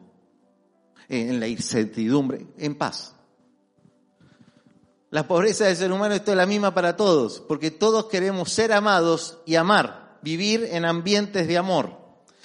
en 1.09 1.41
la 1.41 1.49
incertidumbre, 1.49 2.47
en 2.59 2.77
paz. 2.77 3.17
La 5.13 5.29
pobreza 5.29 5.67
del 5.67 5.77
ser 5.77 5.93
humano 5.93 6.15
es 6.15 6.27
la 6.27 6.47
misma 6.47 6.73
para 6.73 6.97
todos, 6.97 7.43
porque 7.47 7.71
todos 7.71 8.07
queremos 8.07 8.51
ser 8.51 8.73
amados 8.73 9.37
y 9.45 9.57
amar, 9.57 10.17
vivir 10.23 10.67
en 10.73 10.87
ambientes 10.87 11.47
de 11.47 11.59
amor. 11.59 11.99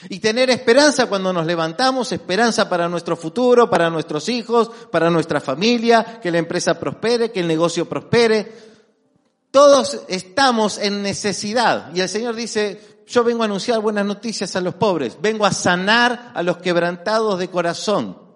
Y 0.10 0.20
tener 0.20 0.50
esperanza 0.50 1.06
cuando 1.06 1.32
nos 1.32 1.46
levantamos, 1.46 2.12
esperanza 2.12 2.68
para 2.68 2.90
nuestro 2.90 3.16
futuro, 3.16 3.70
para 3.70 3.90
nuestros 3.90 4.28
hijos, 4.28 4.70
para 4.92 5.10
nuestra 5.10 5.40
familia, 5.40 6.20
que 6.22 6.30
la 6.30 6.40
empresa 6.40 6.78
prospere, 6.78 7.32
que 7.32 7.40
el 7.40 7.48
negocio 7.48 7.88
prospere. 7.88 8.52
Todos 9.50 10.02
estamos 10.10 10.78
en 10.78 11.02
necesidad. 11.02 11.96
Y 11.96 12.02
el 12.02 12.10
Señor 12.10 12.36
dice, 12.36 13.06
yo 13.08 13.24
vengo 13.24 13.44
a 13.44 13.46
anunciar 13.46 13.80
buenas 13.80 14.06
noticias 14.06 14.58
a 14.58 14.62
los 14.62 14.76
pobres, 14.76 15.18
vengo 15.22 15.46
a 15.46 15.54
sanar 15.54 16.34
a 16.36 16.44
los 16.44 16.58
quebrantados 16.58 17.40
de 17.40 17.48
corazón. 17.48 18.27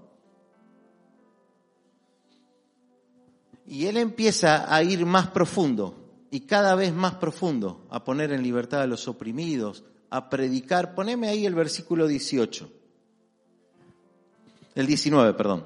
Y 3.72 3.86
él 3.86 3.96
empieza 3.96 4.76
a 4.76 4.84
ir 4.84 5.06
más 5.06 5.30
profundo 5.30 6.28
y 6.30 6.42
cada 6.42 6.76
vez 6.76 6.94
más 6.94 7.16
profundo, 7.16 7.88
a 7.90 8.04
poner 8.04 8.34
en 8.34 8.44
libertad 8.44 8.82
a 8.82 8.86
los 8.86 9.08
oprimidos, 9.08 9.86
a 10.10 10.30
predicar. 10.30 10.94
Poneme 10.94 11.30
ahí 11.30 11.46
el 11.46 11.56
versículo 11.56 12.06
18. 12.06 12.70
El 14.76 14.88
19, 14.88 15.34
perdón. 15.36 15.66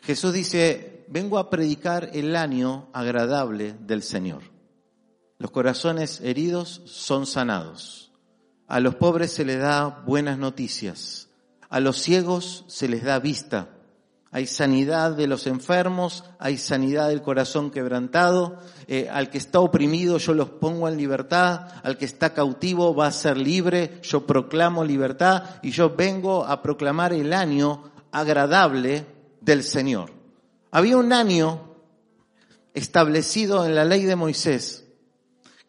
Jesús 0.00 0.32
dice, 0.32 1.04
vengo 1.08 1.36
a 1.36 1.50
predicar 1.50 2.08
el 2.14 2.34
año 2.34 2.88
agradable 2.94 3.74
del 3.80 4.02
Señor. 4.02 4.44
Los 5.38 5.50
corazones 5.50 6.22
heridos 6.22 6.80
son 6.86 7.26
sanados. 7.26 8.14
A 8.66 8.80
los 8.80 8.94
pobres 8.94 9.30
se 9.30 9.44
les 9.44 9.58
da 9.58 10.02
buenas 10.06 10.38
noticias. 10.38 11.28
A 11.68 11.80
los 11.80 11.98
ciegos 11.98 12.64
se 12.68 12.88
les 12.88 13.02
da 13.04 13.18
vista. 13.18 13.68
Hay 14.34 14.48
sanidad 14.48 15.12
de 15.12 15.28
los 15.28 15.46
enfermos, 15.46 16.24
hay 16.40 16.58
sanidad 16.58 17.06
del 17.06 17.22
corazón 17.22 17.70
quebrantado. 17.70 18.58
Eh, 18.88 19.08
al 19.08 19.30
que 19.30 19.38
está 19.38 19.60
oprimido 19.60 20.18
yo 20.18 20.34
los 20.34 20.48
pongo 20.50 20.88
en 20.88 20.96
libertad. 20.96 21.68
Al 21.84 21.96
que 21.96 22.04
está 22.04 22.34
cautivo 22.34 22.96
va 22.96 23.06
a 23.06 23.12
ser 23.12 23.36
libre. 23.36 24.00
Yo 24.02 24.26
proclamo 24.26 24.82
libertad 24.84 25.44
y 25.62 25.70
yo 25.70 25.94
vengo 25.94 26.44
a 26.44 26.62
proclamar 26.62 27.12
el 27.12 27.32
año 27.32 27.92
agradable 28.10 29.06
del 29.40 29.62
Señor. 29.62 30.10
Había 30.72 30.96
un 30.96 31.12
año 31.12 31.76
establecido 32.74 33.64
en 33.64 33.76
la 33.76 33.84
ley 33.84 34.02
de 34.02 34.16
Moisés 34.16 34.84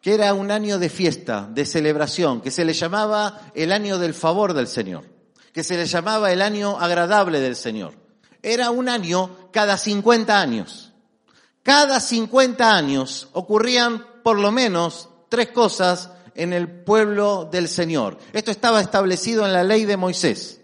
que 0.01 0.15
era 0.15 0.34
un 0.34 0.50
año 0.50 0.79
de 0.79 0.89
fiesta, 0.89 1.48
de 1.51 1.67
celebración, 1.67 2.41
que 2.41 2.50
se 2.50 2.65
le 2.65 2.74
llamaba 2.74 3.51
el 3.53 3.72
año 3.72 4.00
del 4.00 4.15
favor 4.15 4.55
del 4.55 4.67
Señor, 4.67 5.03
que 5.51 5.63
se 5.63 5.77
le 5.77 5.86
llamaba 5.86 6.31
el 6.31 6.41
año 6.41 6.79
agradable 6.79 7.39
del 7.39 7.55
Señor. 7.55 8.05
Era 8.46 8.70
un 8.70 8.90
año 8.90 9.50
cada 9.52 9.75
50 9.75 10.40
años. 10.40 10.92
Cada 11.64 12.00
50 12.00 12.75
años 12.75 13.28
ocurrían 13.34 14.06
por 14.24 14.38
lo 14.38 14.52
menos 14.52 15.10
tres 15.30 15.50
cosas 15.50 16.12
en 16.36 16.54
el 16.54 16.84
pueblo 16.84 17.50
del 17.52 17.68
Señor. 17.68 18.20
Esto 18.34 18.52
estaba 18.52 18.82
establecido 18.82 19.48
en 19.48 19.54
la 19.54 19.64
ley 19.64 19.86
de 19.86 19.98
Moisés. 19.98 20.62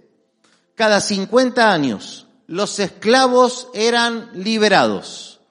Cada 0.76 1.02
50 1.02 1.74
años 1.74 2.28
los 2.46 2.78
esclavos 2.78 3.70
eran 3.74 4.30
liberados. 4.36 5.42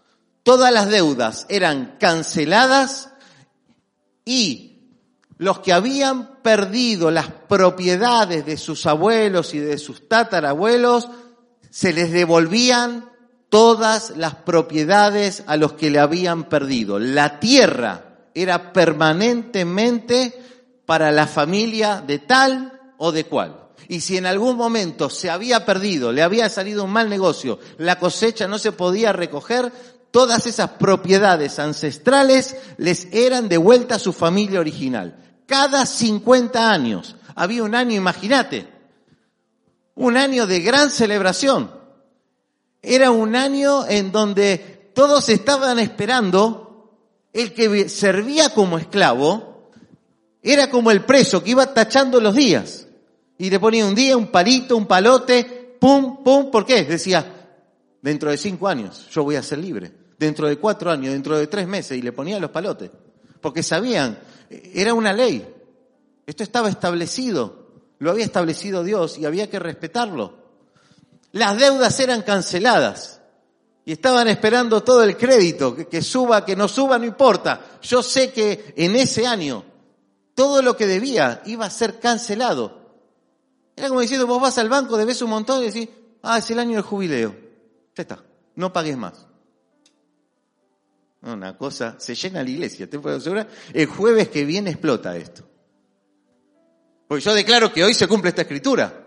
Todas 0.45 0.73
las 0.73 0.89
deudas 0.89 1.47
eran 1.49 1.97
canceladas 1.99 3.11
y 4.25 4.71
los 5.37 5.59
que 5.59 5.73
habían 5.73 6.43
perdido 6.43 7.11
las 7.11 7.27
propiedades 7.27 8.47
de 8.47 8.57
sus 8.57 8.87
abuelos 8.87 9.53
y 9.53 9.59
de 9.59 9.79
sus 9.79 10.07
tatarabuelos, 10.07 11.09
se 11.71 11.93
les 11.93 12.13
devolvían 12.13 13.11
todas 13.49 14.17
las 14.17 14.35
propiedades 14.37 15.43
a 15.47 15.57
los 15.57 15.75
que 15.75 15.91
le 15.91 15.99
habían 15.99 16.45
perdido. 16.45 16.99
La 16.99 17.41
tierra 17.41 18.29
era 18.35 18.73
permanentemente 18.73 20.41
para 20.87 21.11
la 21.11 21.27
familia 21.27 22.03
de 22.05 22.19
tal 22.19 22.81
o 22.99 23.13
de 23.13 23.25
cual. 23.25 23.69
Y 23.89 24.01
si 24.01 24.17
en 24.17 24.27
algún 24.27 24.57
momento 24.57 25.11
se 25.11 25.31
había 25.31 25.65
perdido, 25.67 26.13
le 26.13 26.23
había 26.23 26.49
salido 26.49 26.85
un 26.85 26.93
mal 26.93 27.09
negocio, 27.09 27.59
la 27.79 27.99
cosecha 27.99 28.47
no 28.47 28.59
se 28.59 28.73
podía 28.73 29.13
recoger, 29.13 29.73
todas 30.11 30.47
esas 30.47 30.71
propiedades 30.71 31.59
ancestrales 31.59 32.57
les 32.77 33.09
eran 33.13 33.49
de 33.49 33.59
vuelta 33.59 33.97
a 33.97 34.01
su 34.01 34.13
familia 34.13 34.61
original. 34.61 35.17
Cada 35.47 35.87
50 35.87 36.71
años 36.71 37.17
había 37.35 37.65
un 37.65 37.75
año, 37.75 37.97
imagínate, 37.97 38.69
un 40.01 40.17
año 40.17 40.47
de 40.47 40.61
gran 40.61 40.91
celebración. 40.91 41.71
Era 42.81 43.11
un 43.11 43.37
año 43.37 43.87
en 43.87 44.11
donde 44.11 44.91
todos 44.95 45.29
estaban 45.29 45.79
esperando, 45.79 46.97
el 47.35 47.53
que 47.53 47.89
servía 47.91 48.55
como 48.55 48.79
esclavo, 48.79 49.71
era 50.43 50.71
como 50.71 50.91
el 50.91 51.05
preso 51.05 51.45
que 51.45 51.51
iba 51.51 51.75
tachando 51.75 52.19
los 52.19 52.35
días. 52.35 52.87
Y 53.37 53.51
le 53.51 53.61
ponía 53.61 53.85
un 53.85 53.95
día, 53.95 54.17
un 54.17 54.29
palito, 54.29 54.75
un 54.75 54.87
palote, 54.87 55.77
pum, 55.79 56.25
pum, 56.25 56.51
¿por 56.51 56.65
qué? 56.65 56.85
Decía, 56.85 57.51
dentro 58.01 58.31
de 58.31 58.39
cinco 58.39 58.69
años 58.69 59.07
yo 59.11 59.23
voy 59.23 59.37
a 59.37 59.43
ser 59.43 59.59
libre 59.59 59.93
dentro 60.19 60.49
de 60.49 60.57
cuatro 60.57 60.91
años, 60.91 61.13
dentro 61.13 61.37
de 61.37 61.47
tres 61.47 61.69
meses, 61.69 61.99
y 61.99 62.03
le 62.03 62.13
ponía 62.13 62.41
los 62.41 62.51
palotes. 62.51 62.91
Porque 63.43 63.63
sabían, 63.63 64.19
era 64.49 64.95
una 64.95 65.13
ley. 65.13 65.47
Esto 66.27 66.43
estaba 66.43 66.71
establecido, 66.71 67.60
lo 68.01 68.11
había 68.11 68.25
establecido 68.25 68.83
Dios 68.83 69.19
y 69.19 69.27
había 69.27 69.49
que 69.49 69.59
respetarlo. 69.59 70.35
Las 71.33 71.59
deudas 71.59 72.01
eran 72.01 72.23
canceladas 72.23 73.21
y 73.85 73.93
estaban 73.93 74.27
esperando 74.29 74.83
todo 74.83 75.05
el 75.05 75.17
crédito, 75.17 75.77
que, 75.77 76.03
suba, 76.03 76.45
que 76.45 76.57
no 76.57 76.67
suba, 76.67 76.99
no 76.99 77.05
importa. 77.05 77.79
Yo 77.83 78.03
sé 78.03 78.33
que 78.33 78.73
en 78.77 78.97
ese 78.97 79.27
año 79.27 79.65
todo 80.35 80.63
lo 80.63 80.77
que 80.77 80.87
debía 80.87 81.43
iba 81.45 81.67
a 81.67 81.71
ser 81.71 82.01
cancelado. 82.01 82.81
Era 83.77 83.89
como 83.89 84.01
diciendo, 84.01 84.27
vos 84.27 84.41
vas 84.41 84.57
al 84.59 84.71
banco, 84.71 84.97
debes 84.97 85.21
un 85.21 85.31
montón 85.31 85.63
y 85.63 85.67
decís, 85.67 85.89
ah, 86.23 86.39
es 86.39 86.51
el 86.51 86.59
año 86.59 86.77
del 86.77 86.83
jubileo. 86.83 87.37
Ya 87.95 88.03
está, 88.03 88.25
no 88.57 88.73
pagues 88.73 88.97
más. 88.97 89.27
Una 91.21 91.57
cosa, 91.59 91.97
se 91.99 92.15
llena 92.15 92.43
la 92.43 92.49
iglesia, 92.49 92.89
te 92.89 92.99
puedo 92.99 93.19
asegurar. 93.19 93.47
El 93.75 93.87
jueves 93.87 94.31
que 94.31 94.47
viene 94.47 94.71
explota 94.71 95.17
esto. 95.19 95.50
Porque 97.11 97.25
yo 97.25 97.35
declaro 97.35 97.73
que 97.73 97.83
hoy 97.83 97.93
se 97.93 98.07
cumple 98.07 98.29
esta 98.29 98.43
escritura. 98.43 99.05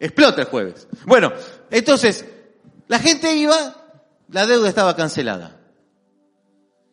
Explota 0.00 0.40
el 0.40 0.48
jueves. 0.48 0.88
Bueno, 1.06 1.32
entonces, 1.70 2.24
la 2.88 2.98
gente 2.98 3.36
iba, 3.36 4.02
la 4.30 4.46
deuda 4.48 4.68
estaba 4.68 4.96
cancelada. 4.96 5.60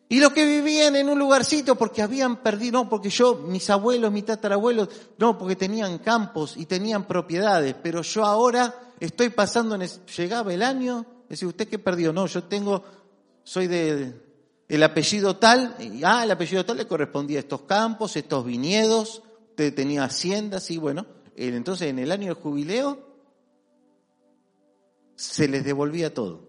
Y 0.08 0.20
los 0.20 0.32
que 0.32 0.46
vivían 0.46 0.94
en 0.94 1.08
un 1.08 1.18
lugarcito 1.18 1.74
porque 1.74 2.02
habían 2.02 2.36
perdido, 2.36 2.84
no, 2.84 2.88
porque 2.88 3.10
yo, 3.10 3.34
mis 3.34 3.68
abuelos, 3.68 4.12
mis 4.12 4.24
tatarabuelos, 4.24 4.90
no, 5.18 5.36
porque 5.36 5.56
tenían 5.56 5.98
campos 5.98 6.56
y 6.56 6.66
tenían 6.66 7.08
propiedades, 7.08 7.74
pero 7.82 8.02
yo 8.02 8.24
ahora 8.24 8.92
estoy 9.00 9.30
pasando, 9.30 9.74
en, 9.74 9.88
llegaba 10.16 10.54
el 10.54 10.62
año, 10.62 11.04
decía, 11.28 11.48
¿usted 11.48 11.66
qué 11.66 11.80
perdió? 11.80 12.12
No, 12.12 12.26
yo 12.28 12.44
tengo 12.44 12.84
soy 13.42 13.66
de 13.66 14.22
el 14.68 14.82
apellido 14.84 15.34
tal, 15.34 15.74
y, 15.80 16.04
ah, 16.04 16.22
el 16.22 16.30
apellido 16.30 16.64
tal 16.64 16.76
le 16.76 16.86
correspondía 16.86 17.38
a 17.38 17.40
estos 17.40 17.62
campos, 17.62 18.14
estos 18.14 18.44
viñedos, 18.44 19.23
tenía 19.54 20.04
haciendas 20.04 20.70
y 20.70 20.78
bueno, 20.78 21.06
entonces 21.36 21.88
en 21.88 21.98
el 21.98 22.12
año 22.12 22.34
del 22.34 22.42
jubileo 22.42 23.14
se 25.16 25.48
les 25.48 25.64
devolvía 25.64 26.12
todo. 26.12 26.48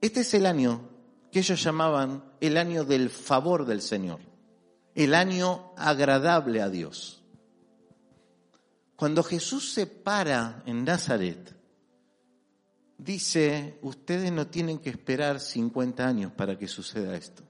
Este 0.00 0.20
es 0.20 0.34
el 0.34 0.46
año 0.46 0.88
que 1.32 1.38
ellos 1.40 1.62
llamaban 1.62 2.24
el 2.40 2.56
año 2.56 2.84
del 2.84 3.10
favor 3.10 3.64
del 3.64 3.80
Señor, 3.80 4.20
el 4.94 5.14
año 5.14 5.72
agradable 5.76 6.60
a 6.60 6.68
Dios. 6.68 7.22
Cuando 8.96 9.22
Jesús 9.22 9.72
se 9.72 9.86
para 9.86 10.62
en 10.66 10.84
Nazaret, 10.84 11.54
dice, 12.98 13.78
ustedes 13.82 14.30
no 14.30 14.46
tienen 14.46 14.78
que 14.78 14.90
esperar 14.90 15.40
50 15.40 16.06
años 16.06 16.32
para 16.32 16.56
que 16.58 16.68
suceda 16.68 17.16
esto. 17.16 17.42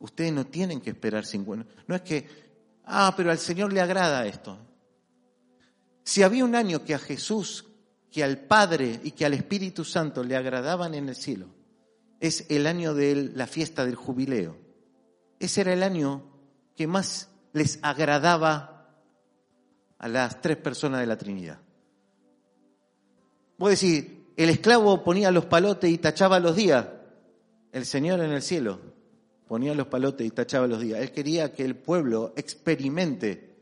Ustedes 0.00 0.32
no 0.32 0.46
tienen 0.46 0.80
que 0.80 0.90
esperar 0.90 1.26
50. 1.26 1.66
No 1.86 1.94
es 1.94 2.02
que, 2.02 2.28
ah, 2.84 3.12
pero 3.16 3.30
al 3.30 3.38
Señor 3.38 3.72
le 3.72 3.80
agrada 3.80 4.26
esto. 4.26 4.58
Si 6.04 6.22
había 6.22 6.44
un 6.44 6.54
año 6.54 6.84
que 6.84 6.94
a 6.94 6.98
Jesús, 6.98 7.66
que 8.10 8.22
al 8.22 8.38
Padre 8.38 9.00
y 9.02 9.10
que 9.10 9.26
al 9.26 9.34
Espíritu 9.34 9.84
Santo 9.84 10.22
le 10.22 10.36
agradaban 10.36 10.94
en 10.94 11.08
el 11.08 11.16
cielo, 11.16 11.46
es 12.20 12.46
el 12.48 12.66
año 12.66 12.94
de 12.94 13.30
la 13.34 13.46
fiesta 13.46 13.84
del 13.84 13.96
jubileo. 13.96 14.56
Ese 15.38 15.60
era 15.60 15.72
el 15.72 15.82
año 15.82 16.24
que 16.76 16.86
más 16.86 17.28
les 17.52 17.78
agradaba 17.82 18.88
a 19.98 20.08
las 20.08 20.40
tres 20.40 20.56
personas 20.56 21.00
de 21.00 21.06
la 21.06 21.18
Trinidad. 21.18 21.60
Vos 23.58 23.70
decís, 23.70 24.06
el 24.36 24.50
esclavo 24.50 25.02
ponía 25.02 25.32
los 25.32 25.46
palotes 25.46 25.90
y 25.90 25.98
tachaba 25.98 26.38
los 26.38 26.54
días. 26.54 26.86
El 27.72 27.84
Señor 27.84 28.20
en 28.20 28.30
el 28.30 28.42
cielo 28.42 28.80
ponía 29.48 29.74
los 29.74 29.88
palotes 29.88 30.26
y 30.26 30.30
tachaba 30.30 30.66
los 30.66 30.80
días. 30.80 31.00
Él 31.00 31.12
quería 31.12 31.52
que 31.52 31.64
el 31.64 31.76
pueblo 31.76 32.32
experimente 32.36 33.56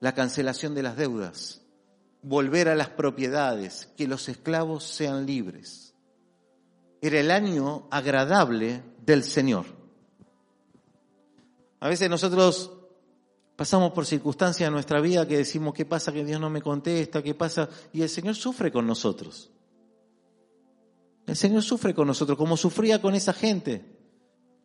la 0.00 0.14
cancelación 0.14 0.74
de 0.74 0.82
las 0.82 0.96
deudas, 0.96 1.62
volver 2.22 2.68
a 2.68 2.76
las 2.76 2.90
propiedades, 2.90 3.88
que 3.96 4.06
los 4.06 4.28
esclavos 4.28 4.84
sean 4.84 5.26
libres. 5.26 5.94
Era 7.00 7.18
el 7.18 7.30
año 7.30 7.88
agradable 7.90 8.82
del 9.04 9.24
Señor. 9.24 9.64
A 11.80 11.88
veces 11.88 12.08
nosotros 12.08 12.70
Pasamos 13.56 13.92
por 13.92 14.06
circunstancias 14.06 14.66
en 14.66 14.72
nuestra 14.72 15.00
vida 15.00 15.28
que 15.28 15.36
decimos, 15.36 15.74
¿qué 15.74 15.84
pasa 15.84 16.12
que 16.12 16.24
Dios 16.24 16.40
no 16.40 16.50
me 16.50 16.62
contesta? 16.62 17.22
¿Qué 17.22 17.34
pasa? 17.34 17.68
Y 17.92 18.02
el 18.02 18.08
Señor 18.08 18.34
sufre 18.34 18.72
con 18.72 18.86
nosotros. 18.86 19.50
El 21.26 21.36
Señor 21.36 21.62
sufre 21.62 21.94
con 21.94 22.08
nosotros, 22.08 22.36
como 22.36 22.56
sufría 22.56 23.00
con 23.00 23.14
esa 23.14 23.32
gente. 23.32 23.91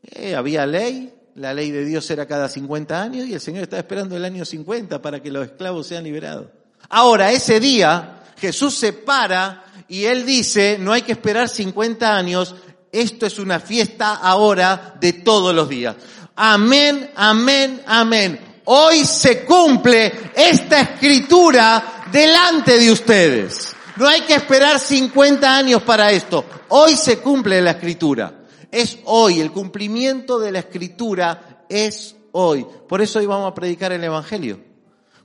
Eh, 0.04 0.36
había 0.36 0.66
ley, 0.66 1.14
la 1.36 1.54
ley 1.54 1.72
de 1.72 1.86
Dios 1.86 2.10
era 2.10 2.26
cada 2.26 2.50
50 2.50 3.02
años 3.02 3.28
y 3.28 3.34
el 3.34 3.42
Señor 3.42 3.64
estaba 3.64 3.80
esperando 3.80 4.16
el 4.16 4.26
año 4.26 4.46
50 4.46 5.02
para 5.02 5.22
que 5.22 5.32
los 5.32 5.46
esclavos 5.46 5.88
sean 5.88 6.04
liberados. 6.04 6.48
Ahora, 6.90 7.32
ese 7.32 7.60
día, 7.60 8.24
Jesús 8.38 8.76
se 8.76 8.94
para 8.94 9.66
y 9.88 10.06
Él 10.06 10.26
dice, 10.26 10.78
no 10.80 10.94
hay 10.94 11.02
que 11.02 11.12
esperar 11.12 11.50
50 11.50 12.16
años, 12.16 12.56
esto 12.92 13.26
es 13.26 13.40
una 13.40 13.60
fiesta 13.60 14.16
ahora 14.16 14.96
de 15.00 15.14
todos 15.14 15.54
los 15.54 15.68
días. 15.68 15.96
Amén, 16.36 17.12
amén, 17.16 17.82
amén 17.86 18.48
hoy 18.70 19.06
se 19.06 19.46
cumple 19.46 20.32
esta 20.36 20.82
escritura 20.82 22.04
delante 22.12 22.78
de 22.78 22.92
ustedes. 22.92 23.74
No 23.96 24.08
hay 24.08 24.22
que 24.22 24.36
esperar 24.36 24.80
50 24.80 25.58
años 25.58 25.82
para 25.84 26.12
esto. 26.12 26.46
Hoy 26.70 26.96
se 26.96 27.20
cumple 27.20 27.62
la 27.62 27.72
escritura. 27.72 28.34
Es 28.72 29.00
hoy. 29.06 29.40
El 29.40 29.52
cumplimiento 29.52 30.40
de 30.40 30.52
la 30.52 30.60
escritura 30.60 31.66
es 31.70 32.16
hoy. 32.32 32.66
Por 32.88 33.02
eso 33.02 33.20
hoy 33.20 33.26
vamos 33.26 33.52
a 33.52 33.56
predicar 33.56 33.92
el 33.92 34.04
Evangelio. 34.04 34.60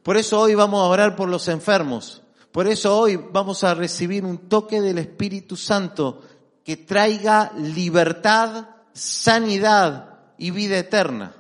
Por 0.03 0.17
eso 0.17 0.41
hoy 0.41 0.55
vamos 0.55 0.81
a 0.81 0.89
orar 0.89 1.15
por 1.17 1.29
los 1.29 1.49
enfermos. 1.49 2.23
Por 2.51 2.67
eso 2.67 2.99
hoy 2.99 3.17
vamos 3.17 3.65
a 3.65 3.75
recibir 3.75 4.25
un 4.25 4.49
toque 4.49 4.81
del 4.81 4.99
Espíritu 4.99 5.57
Santo 5.57 6.23
que 6.65 6.77
traiga 6.77 7.53
libertad, 7.57 8.69
sanidad 8.93 10.19
y 10.39 10.51
vida 10.51 10.79
eterna. 10.79 11.35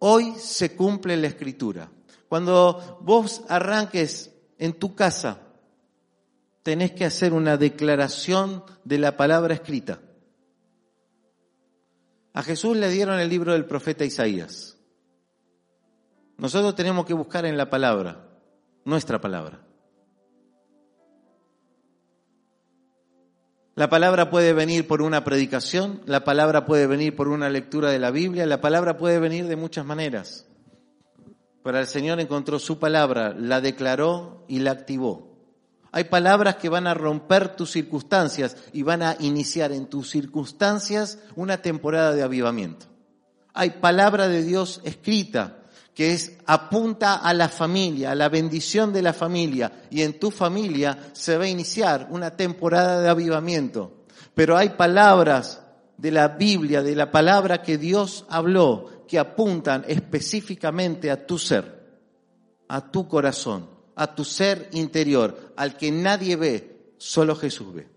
Hoy 0.00 0.34
se 0.38 0.76
cumple 0.76 1.16
la 1.16 1.28
escritura. 1.28 1.90
Cuando 2.28 2.98
vos 3.00 3.42
arranques 3.48 4.30
en 4.58 4.74
tu 4.74 4.94
casa, 4.94 5.40
tenés 6.62 6.92
que 6.92 7.04
hacer 7.04 7.32
una 7.32 7.56
declaración 7.56 8.62
de 8.84 8.98
la 8.98 9.16
palabra 9.16 9.54
escrita. 9.54 10.00
A 12.32 12.42
Jesús 12.42 12.76
le 12.76 12.90
dieron 12.90 13.18
el 13.18 13.28
libro 13.28 13.52
del 13.52 13.64
profeta 13.64 14.04
Isaías. 14.04 14.76
Nosotros 16.36 16.74
tenemos 16.76 17.04
que 17.04 17.14
buscar 17.14 17.46
en 17.46 17.56
la 17.56 17.68
palabra, 17.68 18.28
nuestra 18.84 19.20
palabra. 19.20 19.60
La 23.74 23.88
palabra 23.88 24.28
puede 24.28 24.52
venir 24.52 24.88
por 24.88 25.02
una 25.02 25.22
predicación, 25.22 26.02
la 26.04 26.24
palabra 26.24 26.64
puede 26.64 26.88
venir 26.88 27.14
por 27.14 27.28
una 27.28 27.48
lectura 27.48 27.90
de 27.90 28.00
la 28.00 28.10
Biblia, 28.10 28.44
la 28.44 28.60
palabra 28.60 28.96
puede 28.96 29.20
venir 29.20 29.46
de 29.46 29.54
muchas 29.54 29.86
maneras. 29.86 30.48
Pero 31.62 31.78
el 31.78 31.86
Señor 31.86 32.18
encontró 32.18 32.58
su 32.58 32.80
palabra, 32.80 33.34
la 33.36 33.60
declaró 33.60 34.44
y 34.48 34.60
la 34.60 34.72
activó. 34.72 35.37
Hay 35.90 36.04
palabras 36.04 36.56
que 36.56 36.68
van 36.68 36.86
a 36.86 36.94
romper 36.94 37.56
tus 37.56 37.72
circunstancias 37.72 38.56
y 38.72 38.82
van 38.82 39.02
a 39.02 39.16
iniciar 39.20 39.72
en 39.72 39.86
tus 39.86 40.10
circunstancias 40.10 41.18
una 41.34 41.62
temporada 41.62 42.12
de 42.12 42.22
avivamiento. 42.22 42.86
Hay 43.54 43.70
palabra 43.70 44.28
de 44.28 44.42
Dios 44.42 44.80
escrita 44.84 45.58
que 45.98 46.12
es 46.12 46.38
apunta 46.46 47.16
a 47.16 47.34
la 47.34 47.48
familia, 47.48 48.12
a 48.12 48.14
la 48.14 48.28
bendición 48.28 48.92
de 48.92 49.02
la 49.02 49.12
familia, 49.12 49.82
y 49.90 50.02
en 50.02 50.20
tu 50.20 50.30
familia 50.30 51.10
se 51.12 51.36
va 51.36 51.42
a 51.42 51.48
iniciar 51.48 52.06
una 52.10 52.36
temporada 52.36 53.00
de 53.00 53.08
avivamiento. 53.08 54.04
Pero 54.32 54.56
hay 54.56 54.68
palabras 54.68 55.60
de 55.96 56.12
la 56.12 56.28
Biblia, 56.28 56.84
de 56.84 56.94
la 56.94 57.10
palabra 57.10 57.62
que 57.62 57.78
Dios 57.78 58.26
habló, 58.28 59.06
que 59.08 59.18
apuntan 59.18 59.84
específicamente 59.88 61.10
a 61.10 61.26
tu 61.26 61.36
ser, 61.36 61.98
a 62.68 62.92
tu 62.92 63.08
corazón, 63.08 63.68
a 63.98 64.14
tu 64.14 64.24
ser 64.24 64.68
interior, 64.72 65.52
al 65.56 65.76
que 65.76 65.90
nadie 65.90 66.36
ve, 66.36 66.94
solo 66.98 67.34
Jesús 67.34 67.74
ve. 67.74 67.88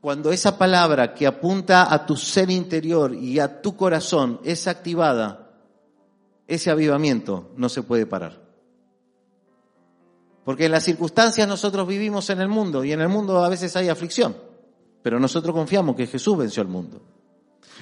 Cuando 0.00 0.32
esa 0.32 0.58
palabra 0.58 1.14
que 1.14 1.28
apunta 1.28 1.92
a 1.92 2.04
tu 2.04 2.16
ser 2.16 2.50
interior 2.50 3.14
y 3.14 3.38
a 3.38 3.62
tu 3.62 3.76
corazón 3.76 4.40
es 4.42 4.66
activada, 4.66 5.52
ese 6.48 6.70
avivamiento 6.70 7.52
no 7.56 7.68
se 7.68 7.84
puede 7.84 8.04
parar. 8.04 8.40
Porque 10.44 10.66
en 10.66 10.72
las 10.72 10.82
circunstancias 10.82 11.46
nosotros 11.46 11.86
vivimos 11.86 12.28
en 12.30 12.40
el 12.40 12.48
mundo 12.48 12.84
y 12.84 12.92
en 12.92 13.00
el 13.00 13.08
mundo 13.08 13.44
a 13.44 13.48
veces 13.48 13.76
hay 13.76 13.88
aflicción, 13.88 14.36
pero 15.02 15.20
nosotros 15.20 15.54
confiamos 15.54 15.94
que 15.94 16.08
Jesús 16.08 16.36
venció 16.36 16.62
al 16.62 16.68
mundo. 16.68 17.00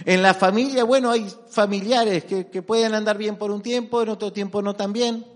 En 0.04 0.22
la 0.22 0.34
familia, 0.34 0.84
bueno, 0.84 1.10
hay 1.10 1.26
familiares 1.48 2.24
que, 2.24 2.48
que 2.48 2.60
pueden 2.60 2.92
andar 2.92 3.16
bien 3.16 3.36
por 3.36 3.50
un 3.50 3.62
tiempo, 3.62 4.02
en 4.02 4.10
otro 4.10 4.30
tiempo 4.30 4.60
no 4.60 4.74
tan 4.74 4.92
bien. 4.92 5.33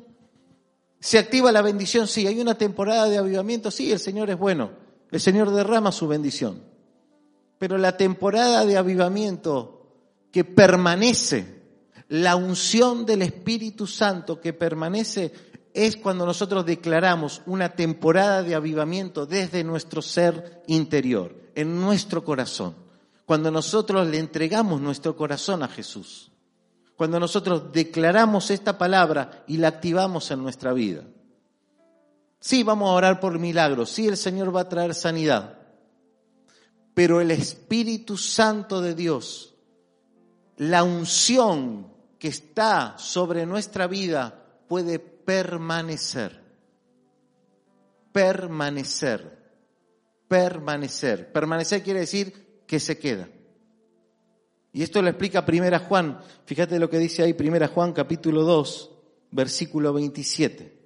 Se 1.00 1.18
activa 1.18 1.52
la 1.52 1.62
bendición, 1.62 2.08
sí, 2.08 2.26
hay 2.26 2.40
una 2.40 2.56
temporada 2.56 3.08
de 3.08 3.18
avivamiento, 3.18 3.70
sí, 3.70 3.92
el 3.92 4.00
Señor 4.00 4.30
es 4.30 4.38
bueno, 4.38 4.72
el 5.10 5.20
Señor 5.20 5.50
derrama 5.50 5.92
su 5.92 6.08
bendición. 6.08 6.62
Pero 7.58 7.78
la 7.78 7.96
temporada 7.96 8.64
de 8.64 8.76
avivamiento 8.76 9.78
que 10.32 10.44
permanece, 10.44 11.62
la 12.08 12.36
unción 12.36 13.06
del 13.06 13.22
Espíritu 13.22 13.86
Santo 13.86 14.40
que 14.40 14.52
permanece, 14.52 15.32
es 15.74 15.96
cuando 15.96 16.26
nosotros 16.26 16.66
declaramos 16.66 17.42
una 17.46 17.70
temporada 17.70 18.42
de 18.42 18.54
avivamiento 18.54 19.26
desde 19.26 19.62
nuestro 19.62 20.02
ser 20.02 20.62
interior, 20.66 21.36
en 21.54 21.80
nuestro 21.80 22.24
corazón. 22.24 22.74
Cuando 23.24 23.50
nosotros 23.50 24.08
le 24.08 24.18
entregamos 24.18 24.80
nuestro 24.80 25.14
corazón 25.16 25.62
a 25.62 25.68
Jesús. 25.68 26.32
Cuando 26.98 27.20
nosotros 27.20 27.70
declaramos 27.70 28.50
esta 28.50 28.76
palabra 28.76 29.44
y 29.46 29.58
la 29.58 29.68
activamos 29.68 30.32
en 30.32 30.42
nuestra 30.42 30.72
vida. 30.72 31.04
Sí, 32.40 32.64
vamos 32.64 32.90
a 32.90 32.94
orar 32.94 33.20
por 33.20 33.38
milagros, 33.38 33.90
sí, 33.90 34.08
el 34.08 34.16
Señor 34.16 34.54
va 34.54 34.62
a 34.62 34.68
traer 34.68 34.96
sanidad, 34.96 35.60
pero 36.94 37.20
el 37.20 37.30
Espíritu 37.30 38.16
Santo 38.16 38.80
de 38.80 38.96
Dios, 38.96 39.54
la 40.56 40.82
unción 40.82 41.86
que 42.18 42.26
está 42.26 42.98
sobre 42.98 43.46
nuestra 43.46 43.86
vida 43.86 44.46
puede 44.66 44.98
permanecer. 44.98 46.42
Permanecer. 48.10 49.38
Permanecer. 50.26 51.30
Permanecer 51.30 51.84
quiere 51.84 52.00
decir 52.00 52.64
que 52.66 52.80
se 52.80 52.98
queda. 52.98 53.28
Y 54.72 54.82
esto 54.82 55.00
lo 55.02 55.08
explica 55.08 55.44
Primera 55.44 55.78
Juan. 55.80 56.20
Fíjate 56.44 56.78
lo 56.78 56.90
que 56.90 56.98
dice 56.98 57.22
ahí 57.22 57.32
Primera 57.32 57.68
Juan 57.68 57.92
capítulo 57.92 58.42
2, 58.42 58.90
versículo 59.30 59.92
27. 59.92 60.78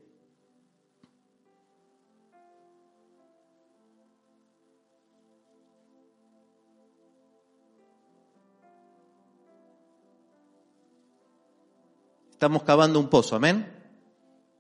Estamos 12.42 12.64
cavando 12.64 12.98
un 12.98 13.08
pozo, 13.08 13.36
amén. 13.36 13.72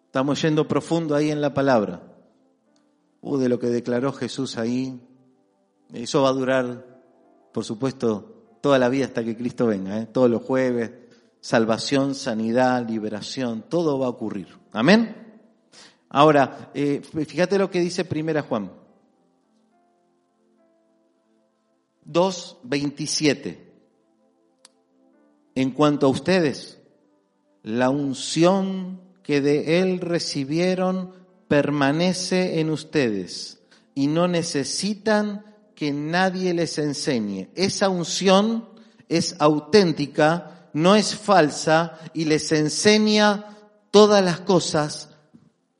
Estamos 0.06 0.40
yendo 0.40 0.68
profundo 0.68 1.16
ahí 1.16 1.32
en 1.32 1.40
la 1.40 1.52
palabra. 1.52 2.00
Uh, 3.20 3.38
de 3.38 3.48
lo 3.48 3.58
que 3.58 3.66
declaró 3.66 4.12
Jesús 4.12 4.56
ahí. 4.56 5.00
Eso 5.92 6.22
va 6.22 6.28
a 6.28 6.32
durar, 6.32 7.02
por 7.52 7.64
supuesto, 7.64 8.31
toda 8.62 8.78
la 8.78 8.88
vida 8.88 9.04
hasta 9.04 9.22
que 9.22 9.36
Cristo 9.36 9.66
venga, 9.66 9.98
¿eh? 9.98 10.06
todos 10.06 10.30
los 10.30 10.42
jueves. 10.42 10.92
Salvación, 11.40 12.14
sanidad, 12.14 12.88
liberación, 12.88 13.64
todo 13.68 13.98
va 13.98 14.06
a 14.06 14.10
ocurrir. 14.10 14.48
Amén. 14.70 15.40
Ahora, 16.08 16.70
eh, 16.72 17.02
fíjate 17.02 17.58
lo 17.58 17.68
que 17.68 17.80
dice 17.80 18.04
Primera 18.04 18.42
Juan. 18.42 18.70
2.27. 22.06 23.58
En 25.56 25.70
cuanto 25.72 26.06
a 26.06 26.10
ustedes, 26.10 26.80
la 27.64 27.90
unción 27.90 29.00
que 29.24 29.40
de 29.40 29.80
Él 29.80 30.00
recibieron 30.00 31.12
permanece 31.48 32.60
en 32.60 32.70
ustedes 32.70 33.62
y 33.94 34.06
no 34.06 34.28
necesitan 34.28 35.51
que 35.82 35.92
nadie 35.92 36.54
les 36.54 36.78
enseñe. 36.78 37.50
Esa 37.56 37.88
unción 37.88 38.68
es 39.08 39.34
auténtica, 39.40 40.68
no 40.74 40.94
es 40.94 41.16
falsa 41.16 41.98
y 42.14 42.26
les 42.26 42.52
enseña 42.52 43.58
todas 43.90 44.24
las 44.24 44.38
cosas, 44.38 45.08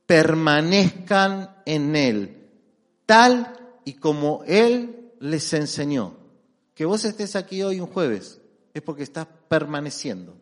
permanezcan 0.04 1.54
en 1.66 1.94
Él, 1.94 2.50
tal 3.06 3.56
y 3.84 3.92
como 3.92 4.42
Él 4.44 5.12
les 5.20 5.52
enseñó. 5.52 6.16
Que 6.74 6.84
vos 6.84 7.04
estés 7.04 7.36
aquí 7.36 7.62
hoy 7.62 7.78
un 7.78 7.86
jueves 7.86 8.40
es 8.74 8.82
porque 8.82 9.04
estás 9.04 9.28
permaneciendo. 9.46 10.34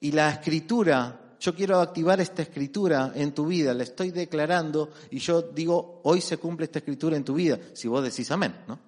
Y 0.00 0.12
la 0.12 0.28
escritura, 0.28 1.18
yo 1.40 1.54
quiero 1.54 1.80
activar 1.80 2.20
esta 2.20 2.42
escritura 2.42 3.12
en 3.14 3.32
tu 3.32 3.46
vida, 3.46 3.72
la 3.72 3.82
estoy 3.82 4.10
declarando 4.10 4.90
y 5.10 5.18
yo 5.18 5.40
digo, 5.40 6.00
hoy 6.04 6.20
se 6.20 6.36
cumple 6.36 6.66
esta 6.66 6.80
escritura 6.80 7.16
en 7.16 7.24
tu 7.24 7.34
vida, 7.34 7.58
si 7.72 7.88
vos 7.88 8.04
decís 8.04 8.30
amén, 8.30 8.54
¿no? 8.68 8.78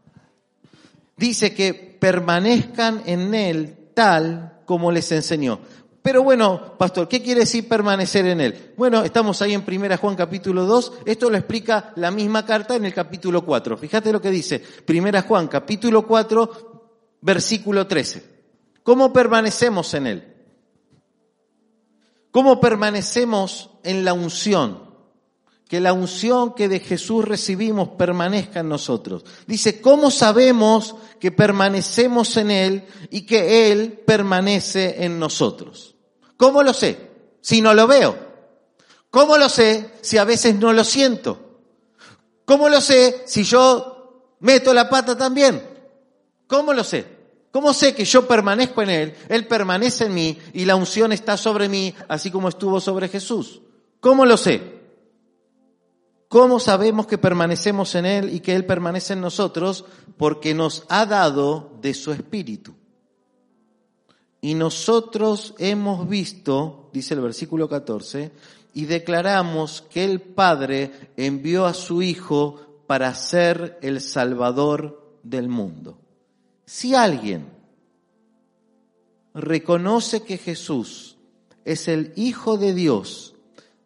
Dice 1.16 1.54
que 1.54 1.72
permanezcan 1.74 3.02
en 3.06 3.34
él 3.34 3.90
tal 3.94 4.60
como 4.66 4.92
les 4.92 5.10
enseñó. 5.12 5.60
Pero 6.02 6.22
bueno, 6.22 6.76
pastor, 6.76 7.08
¿qué 7.08 7.22
quiere 7.22 7.40
decir 7.40 7.68
permanecer 7.68 8.26
en 8.26 8.40
él? 8.40 8.72
Bueno, 8.76 9.02
estamos 9.04 9.40
ahí 9.40 9.54
en 9.54 9.62
Primera 9.62 9.96
Juan 9.96 10.16
capítulo 10.16 10.66
2, 10.66 10.92
esto 11.06 11.30
lo 11.30 11.38
explica 11.38 11.92
la 11.96 12.10
misma 12.10 12.44
carta 12.44 12.74
en 12.76 12.84
el 12.84 12.92
capítulo 12.92 13.44
4. 13.46 13.78
Fíjate 13.78 14.12
lo 14.12 14.20
que 14.20 14.30
dice, 14.30 14.58
Primera 14.58 15.22
Juan 15.22 15.48
capítulo 15.48 16.06
4, 16.06 17.16
versículo 17.22 17.86
13. 17.86 18.24
¿Cómo 18.82 19.12
permanecemos 19.12 19.94
en 19.94 20.06
él? 20.06 20.31
¿Cómo 22.32 22.60
permanecemos 22.60 23.70
en 23.84 24.04
la 24.04 24.14
unción? 24.14 24.90
Que 25.68 25.80
la 25.80 25.92
unción 25.92 26.54
que 26.54 26.68
de 26.68 26.80
Jesús 26.80 27.24
recibimos 27.24 27.90
permanezca 27.90 28.60
en 28.60 28.68
nosotros. 28.68 29.24
Dice, 29.46 29.80
¿cómo 29.80 30.10
sabemos 30.10 30.96
que 31.20 31.30
permanecemos 31.30 32.36
en 32.38 32.50
Él 32.50 32.84
y 33.10 33.26
que 33.26 33.70
Él 33.70 34.02
permanece 34.06 35.04
en 35.04 35.18
nosotros? 35.18 35.94
¿Cómo 36.38 36.62
lo 36.62 36.72
sé? 36.72 37.10
Si 37.42 37.60
no 37.60 37.74
lo 37.74 37.86
veo. 37.86 38.18
¿Cómo 39.10 39.36
lo 39.36 39.50
sé 39.50 39.92
si 40.00 40.16
a 40.16 40.24
veces 40.24 40.54
no 40.54 40.72
lo 40.72 40.84
siento? 40.84 41.38
¿Cómo 42.46 42.70
lo 42.70 42.80
sé 42.80 43.24
si 43.26 43.44
yo 43.44 44.36
meto 44.40 44.72
la 44.72 44.88
pata 44.88 45.16
también? 45.16 45.62
¿Cómo 46.46 46.72
lo 46.72 46.82
sé? 46.82 47.21
¿Cómo 47.52 47.74
sé 47.74 47.94
que 47.94 48.06
yo 48.06 48.26
permanezco 48.26 48.80
en 48.80 48.90
Él, 48.90 49.14
Él 49.28 49.46
permanece 49.46 50.06
en 50.06 50.14
mí 50.14 50.38
y 50.54 50.64
la 50.64 50.74
unción 50.74 51.12
está 51.12 51.36
sobre 51.36 51.68
mí, 51.68 51.94
así 52.08 52.30
como 52.30 52.48
estuvo 52.48 52.80
sobre 52.80 53.08
Jesús? 53.08 53.60
¿Cómo 54.00 54.24
lo 54.24 54.38
sé? 54.38 54.80
¿Cómo 56.28 56.58
sabemos 56.58 57.06
que 57.06 57.18
permanecemos 57.18 57.94
en 57.94 58.06
Él 58.06 58.34
y 58.34 58.40
que 58.40 58.54
Él 58.54 58.64
permanece 58.64 59.12
en 59.12 59.20
nosotros? 59.20 59.84
Porque 60.16 60.54
nos 60.54 60.84
ha 60.88 61.04
dado 61.04 61.76
de 61.82 61.92
su 61.92 62.10
Espíritu. 62.10 62.74
Y 64.40 64.54
nosotros 64.54 65.54
hemos 65.58 66.08
visto, 66.08 66.88
dice 66.94 67.12
el 67.12 67.20
versículo 67.20 67.68
14, 67.68 68.32
y 68.72 68.86
declaramos 68.86 69.82
que 69.82 70.04
el 70.04 70.22
Padre 70.22 71.12
envió 71.18 71.66
a 71.66 71.74
su 71.74 72.00
Hijo 72.00 72.82
para 72.86 73.14
ser 73.14 73.78
el 73.82 74.00
Salvador 74.00 75.18
del 75.22 75.50
mundo. 75.50 76.01
Si 76.66 76.94
alguien 76.94 77.46
reconoce 79.34 80.22
que 80.22 80.38
Jesús 80.38 81.16
es 81.64 81.88
el 81.88 82.12
Hijo 82.16 82.56
de 82.56 82.74
Dios, 82.74 83.34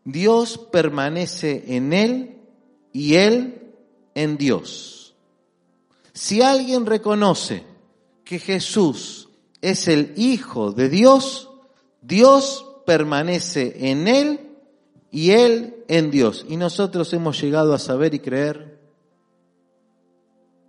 Dios 0.05 0.59
permanece 0.71 1.65
en 1.77 1.93
él 1.93 2.39
y 2.93 3.15
él 3.15 3.75
en 4.15 4.37
Dios. 4.37 5.15
Si 6.13 6.43
alguien 6.43 6.87
reconoce 6.87 7.65
que 8.25 8.39
Jesús 8.39 9.29
es 9.61 9.89
el 9.89 10.15
Hijo 10.17 10.73
de 10.73 10.89
Dios, 10.89 11.51
Dios 12.03 12.65
permanece 12.87 13.91
en 13.91 14.09
él 14.09 14.41
y 15.11 15.33
él 15.33 15.85
en 15.89 16.11
Dios. 16.11 16.47
Y 16.49 16.57
nosotros 16.57 17.13
hemos 17.13 17.41
llegado 17.41 17.75
a 17.75 17.79
saber 17.79 18.15
y 18.15 18.21
creer, 18.21 18.79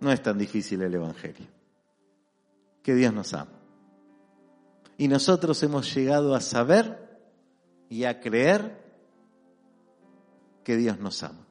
no 0.00 0.12
es 0.12 0.22
tan 0.22 0.38
difícil 0.38 0.82
el 0.82 0.94
Evangelio 0.94 1.57
que 2.88 2.94
Dios 2.94 3.12
nos 3.12 3.34
ama. 3.34 3.52
Y 4.96 5.08
nosotros 5.08 5.62
hemos 5.62 5.94
llegado 5.94 6.34
a 6.34 6.40
saber 6.40 7.20
y 7.90 8.04
a 8.04 8.18
creer 8.18 8.82
que 10.64 10.74
Dios 10.78 10.98
nos 10.98 11.22
ama. 11.22 11.46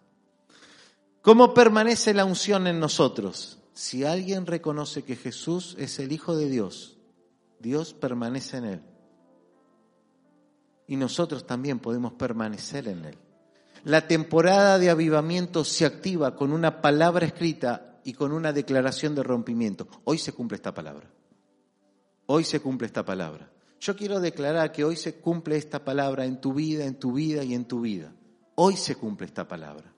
¿Cómo 1.22 1.54
permanece 1.54 2.16
la 2.16 2.26
unción 2.26 2.66
en 2.66 2.80
nosotros? 2.80 3.60
Si 3.74 4.04
alguien 4.04 4.48
reconoce 4.48 5.04
que 5.04 5.16
Jesús 5.16 5.76
es 5.78 6.00
el 6.00 6.12
Hijo 6.12 6.36
de 6.36 6.50
Dios, 6.50 6.98
Dios 7.60 7.94
permanece 7.94 8.58
en 8.58 8.66
Él. 8.66 8.82
Y 10.88 10.96
nosotros 10.96 11.46
también 11.46 11.78
podemos 11.78 12.14
permanecer 12.14 12.88
en 12.88 13.06
Él. 13.06 13.18
La 13.84 14.08
temporada 14.08 14.80
de 14.80 14.90
avivamiento 14.90 15.64
se 15.64 15.86
activa 15.86 16.36
con 16.36 16.52
una 16.52 16.82
palabra 16.82 17.28
escrita 17.28 18.00
y 18.04 18.14
con 18.14 18.32
una 18.32 18.54
declaración 18.54 19.14
de 19.14 19.22
rompimiento. 19.22 19.88
Hoy 20.04 20.18
se 20.18 20.34
cumple 20.34 20.56
esta 20.56 20.74
palabra. 20.74 21.08
Hoy 22.28 22.44
se 22.44 22.60
cumple 22.60 22.88
esta 22.88 23.04
palabra. 23.04 23.50
Yo 23.80 23.96
quiero 23.96 24.20
declarar 24.20 24.72
que 24.72 24.84
hoy 24.84 24.96
se 24.96 25.16
cumple 25.16 25.56
esta 25.56 25.84
palabra 25.84 26.26
en 26.26 26.42
tu 26.42 26.54
vida, 26.54 26.86
en 26.86 26.96
tu 26.96 27.14
vida 27.14 27.44
y 27.44 27.54
en 27.54 27.66
tu 27.66 27.82
vida. 27.82 28.12
Hoy 28.56 28.76
se 28.76 28.96
cumple 28.96 29.28
esta 29.28 29.48
palabra. 29.48 29.94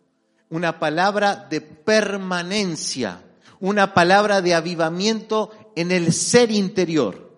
Una 0.50 0.80
palabra 0.80 1.48
de 1.50 1.62
permanencia, 1.62 3.24
una 3.60 3.94
palabra 3.94 4.42
de 4.42 4.54
avivamiento 4.54 5.52
en 5.76 5.92
el 5.92 6.14
ser 6.14 6.52
interior. 6.52 7.30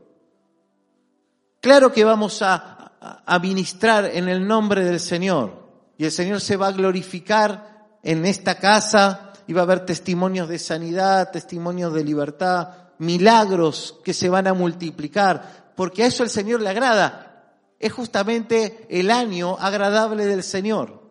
Claro 1.62 1.93
que 1.93 2.04
vamos 2.04 2.41
a, 2.41 2.93
a, 3.25 3.39
ministrar 3.39 4.06
en 4.06 4.27
el 4.27 4.45
nombre 4.45 4.84
del 4.84 4.99
Señor 4.99 5.69
y 5.97 6.06
el 6.06 6.12
Señor 6.12 6.41
se 6.41 6.58
va 6.58 6.67
a 6.67 6.71
glorificar 6.71 7.97
en 8.04 8.25
esta 8.25 8.56
casa 8.56 9.32
y 9.47 9.54
va 9.54 9.62
a 9.62 9.63
haber 9.63 9.86
testimonios 9.86 10.49
de 10.49 10.58
sanidad, 10.58 11.32
testimonios 11.32 11.93
de 11.93 12.04
libertad, 12.04 12.81
milagros 13.02 14.00
que 14.04 14.14
se 14.14 14.30
van 14.30 14.46
a 14.46 14.54
multiplicar, 14.54 15.74
porque 15.76 16.04
a 16.04 16.06
eso 16.06 16.22
el 16.22 16.30
Señor 16.30 16.62
le 16.62 16.70
agrada. 16.70 17.56
Es 17.80 17.92
justamente 17.92 18.86
el 18.90 19.10
año 19.10 19.58
agradable 19.60 20.28
del 20.28 20.44
Señor. 20.44 21.02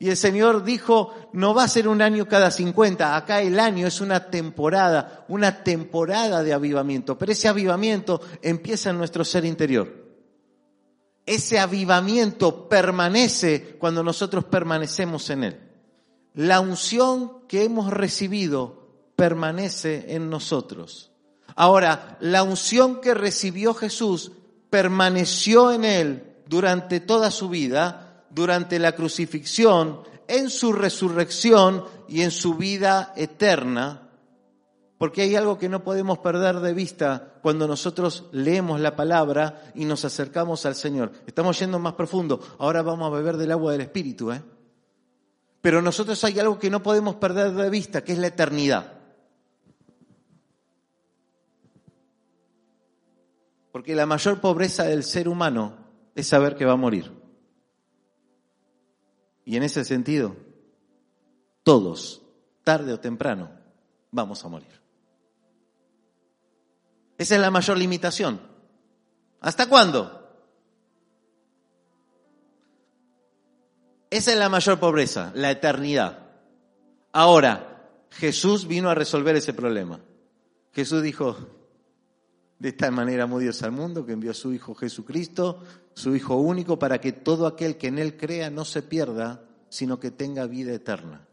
Y 0.00 0.10
el 0.10 0.16
Señor 0.16 0.64
dijo, 0.64 1.14
no 1.32 1.54
va 1.54 1.62
a 1.62 1.68
ser 1.68 1.86
un 1.86 2.02
año 2.02 2.26
cada 2.26 2.50
50, 2.50 3.16
acá 3.16 3.40
el 3.40 3.60
año 3.60 3.86
es 3.86 4.00
una 4.00 4.28
temporada, 4.28 5.24
una 5.28 5.62
temporada 5.62 6.42
de 6.42 6.52
avivamiento, 6.52 7.16
pero 7.16 7.30
ese 7.30 7.46
avivamiento 7.46 8.20
empieza 8.42 8.90
en 8.90 8.98
nuestro 8.98 9.24
ser 9.24 9.44
interior. 9.44 10.04
Ese 11.24 11.60
avivamiento 11.60 12.68
permanece 12.68 13.76
cuando 13.78 14.02
nosotros 14.02 14.44
permanecemos 14.44 15.30
en 15.30 15.44
Él. 15.44 15.60
La 16.34 16.58
unción 16.58 17.46
que 17.46 17.62
hemos 17.62 17.92
recibido 17.92 19.12
permanece 19.14 20.14
en 20.14 20.28
nosotros. 20.28 21.12
Ahora, 21.56 22.18
la 22.20 22.42
unción 22.42 23.00
que 23.00 23.14
recibió 23.14 23.74
Jesús 23.74 24.30
permaneció 24.70 25.72
en 25.72 25.84
él 25.84 26.36
durante 26.46 27.00
toda 27.00 27.30
su 27.30 27.48
vida, 27.48 28.24
durante 28.30 28.78
la 28.78 28.92
crucifixión, 28.92 30.02
en 30.28 30.50
su 30.50 30.72
resurrección 30.72 31.84
y 32.08 32.22
en 32.22 32.30
su 32.30 32.54
vida 32.54 33.12
eterna, 33.16 34.02
porque 34.98 35.22
hay 35.22 35.34
algo 35.34 35.58
que 35.58 35.68
no 35.68 35.82
podemos 35.82 36.18
perder 36.18 36.60
de 36.60 36.74
vista 36.74 37.34
cuando 37.42 37.66
nosotros 37.66 38.24
leemos 38.32 38.80
la 38.80 38.96
palabra 38.96 39.62
y 39.74 39.84
nos 39.84 40.04
acercamos 40.04 40.64
al 40.66 40.74
Señor. 40.74 41.12
Estamos 41.26 41.58
yendo 41.58 41.78
más 41.78 41.94
profundo. 41.94 42.40
Ahora 42.58 42.82
vamos 42.82 43.06
a 43.06 43.14
beber 43.16 43.36
del 43.36 43.52
agua 43.52 43.72
del 43.72 43.82
Espíritu, 43.82 44.32
¿eh? 44.32 44.42
Pero 45.60 45.82
nosotros 45.82 46.22
hay 46.24 46.38
algo 46.38 46.58
que 46.58 46.70
no 46.70 46.82
podemos 46.82 47.16
perder 47.16 47.52
de 47.52 47.68
vista, 47.68 48.04
que 48.04 48.12
es 48.12 48.18
la 48.18 48.28
eternidad. 48.28 48.95
Porque 53.76 53.94
la 53.94 54.06
mayor 54.06 54.40
pobreza 54.40 54.84
del 54.84 55.04
ser 55.04 55.28
humano 55.28 55.76
es 56.14 56.26
saber 56.26 56.56
que 56.56 56.64
va 56.64 56.72
a 56.72 56.76
morir. 56.76 57.12
Y 59.44 59.54
en 59.54 59.62
ese 59.64 59.84
sentido, 59.84 60.34
todos, 61.62 62.22
tarde 62.64 62.94
o 62.94 63.00
temprano, 63.00 63.50
vamos 64.10 64.42
a 64.42 64.48
morir. 64.48 64.80
Esa 67.18 67.34
es 67.34 67.40
la 67.42 67.50
mayor 67.50 67.76
limitación. 67.76 68.40
¿Hasta 69.42 69.68
cuándo? 69.68 70.26
Esa 74.08 74.32
es 74.32 74.38
la 74.38 74.48
mayor 74.48 74.80
pobreza, 74.80 75.32
la 75.34 75.50
eternidad. 75.50 76.30
Ahora, 77.12 77.90
Jesús 78.12 78.66
vino 78.66 78.88
a 78.88 78.94
resolver 78.94 79.36
ese 79.36 79.52
problema. 79.52 80.00
Jesús 80.72 81.02
dijo, 81.02 81.55
de 82.58 82.70
esta 82.70 82.90
manera 82.90 83.24
amó 83.24 83.38
Dios 83.38 83.62
al 83.62 83.72
mundo 83.72 84.06
que 84.06 84.12
envió 84.12 84.30
a 84.30 84.34
su 84.34 84.52
Hijo 84.52 84.74
Jesucristo, 84.74 85.62
su 85.94 86.16
Hijo 86.16 86.36
único, 86.36 86.78
para 86.78 87.00
que 87.00 87.12
todo 87.12 87.46
aquel 87.46 87.76
que 87.76 87.88
en 87.88 87.98
Él 87.98 88.16
crea 88.16 88.50
no 88.50 88.64
se 88.64 88.82
pierda, 88.82 89.44
sino 89.68 90.00
que 90.00 90.10
tenga 90.10 90.46
vida 90.46 90.72
eterna. 90.72 91.26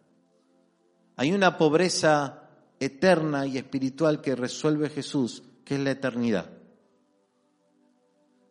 Hay 1.16 1.32
una 1.32 1.58
pobreza 1.58 2.50
eterna 2.80 3.46
y 3.46 3.58
espiritual 3.58 4.22
que 4.22 4.36
resuelve 4.36 4.90
Jesús, 4.90 5.44
que 5.64 5.76
es 5.76 5.82
la 5.82 5.92
eternidad. 5.92 6.50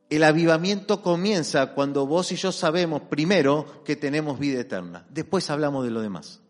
El 0.09 0.25
avivamiento 0.25 1.01
comienza 1.01 1.73
cuando 1.73 2.07
vos 2.07 2.33
y 2.33 2.37
yo 2.37 2.53
sabemos 2.53 3.03
primero 3.03 3.83
que 3.83 3.97
tenemos 3.97 4.39
vida 4.39 4.61
eterna. 4.61 5.07
Después 5.09 5.49
hablamos 5.49 5.85
de 5.85 5.91
lo 5.91 6.03
demás. 6.03 6.42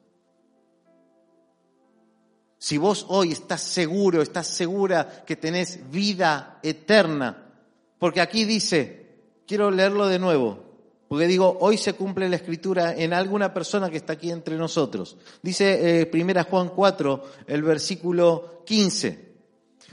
Si 2.62 2.78
vos 2.78 3.06
hoy 3.08 3.32
estás 3.32 3.60
seguro, 3.60 4.22
estás 4.22 4.46
segura 4.46 5.24
que 5.26 5.34
tenés 5.34 5.90
vida 5.90 6.60
eterna, 6.62 7.50
porque 7.98 8.20
aquí 8.20 8.44
dice, 8.44 9.16
quiero 9.48 9.72
leerlo 9.72 10.06
de 10.06 10.20
nuevo, 10.20 10.62
porque 11.08 11.26
digo, 11.26 11.58
hoy 11.58 11.76
se 11.76 11.94
cumple 11.94 12.28
la 12.28 12.36
escritura 12.36 12.94
en 12.94 13.14
alguna 13.14 13.52
persona 13.52 13.90
que 13.90 13.96
está 13.96 14.12
aquí 14.12 14.30
entre 14.30 14.56
nosotros. 14.56 15.16
Dice 15.42 16.02
eh, 16.02 16.06
primera 16.06 16.44
Juan 16.44 16.68
4, 16.68 17.24
el 17.48 17.64
versículo 17.64 18.62
15. 18.64 19.32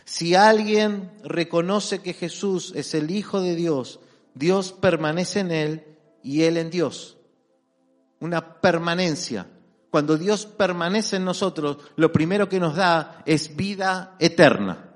Si 0.06 0.36
alguien 0.36 1.12
reconoce 1.24 2.04
que 2.04 2.14
Jesús 2.14 2.72
es 2.76 2.94
el 2.94 3.10
Hijo 3.10 3.42
de 3.42 3.56
Dios, 3.56 4.00
Dios 4.36 4.74
permanece 4.74 5.40
en 5.40 5.50
él 5.50 5.98
y 6.22 6.44
él 6.44 6.56
en 6.56 6.70
Dios. 6.70 7.18
Una 8.20 8.62
permanencia. 8.62 9.48
Cuando 9.92 10.18
Dios 10.18 10.46
permanece 10.46 11.16
en 11.16 11.26
nosotros, 11.26 11.78
lo 11.96 12.12
primero 12.12 12.48
que 12.48 12.60
nos 12.60 12.76
da 12.76 13.24
es 13.26 13.56
vida 13.56 14.16
eterna. 14.20 14.90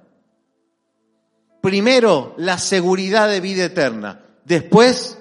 Primero, 1.62 2.36
la 2.38 2.58
seguridad 2.58 3.30
de 3.30 3.40
vida 3.40 3.66
eterna. 3.66 4.20
Después, 4.46 5.18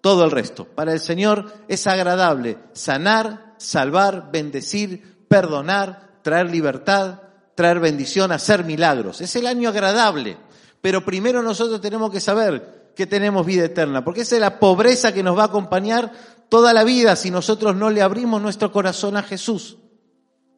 todo 0.00 0.24
el 0.24 0.30
resto. 0.30 0.66
Para 0.66 0.92
el 0.92 1.00
Señor 1.00 1.52
es 1.66 1.86
agradable 1.86 2.58
sanar, 2.72 3.54
salvar, 3.56 4.30
bendecir, 4.30 5.26
perdonar, 5.26 6.20
traer 6.22 6.50
libertad, 6.50 7.22
traer 7.56 7.80
bendición, 7.80 8.30
hacer 8.30 8.62
milagros. 8.62 9.20
Es 9.20 9.34
el 9.34 9.46
año 9.46 9.70
agradable. 9.70 10.36
Pero 10.80 11.04
primero 11.04 11.42
nosotros 11.42 11.80
tenemos 11.80 12.12
que 12.12 12.20
saber 12.20 12.92
que 12.94 13.06
tenemos 13.06 13.44
vida 13.44 13.64
eterna, 13.64 14.04
porque 14.04 14.20
esa 14.20 14.36
es 14.36 14.40
la 14.40 14.58
pobreza 14.58 15.12
que 15.12 15.22
nos 15.22 15.36
va 15.36 15.42
a 15.42 15.46
acompañar 15.46 16.12
toda 16.48 16.72
la 16.72 16.84
vida 16.84 17.16
si 17.16 17.30
nosotros 17.30 17.76
no 17.76 17.90
le 17.90 18.02
abrimos 18.02 18.40
nuestro 18.40 18.72
corazón 18.72 19.16
a 19.16 19.22
Jesús. 19.22 19.78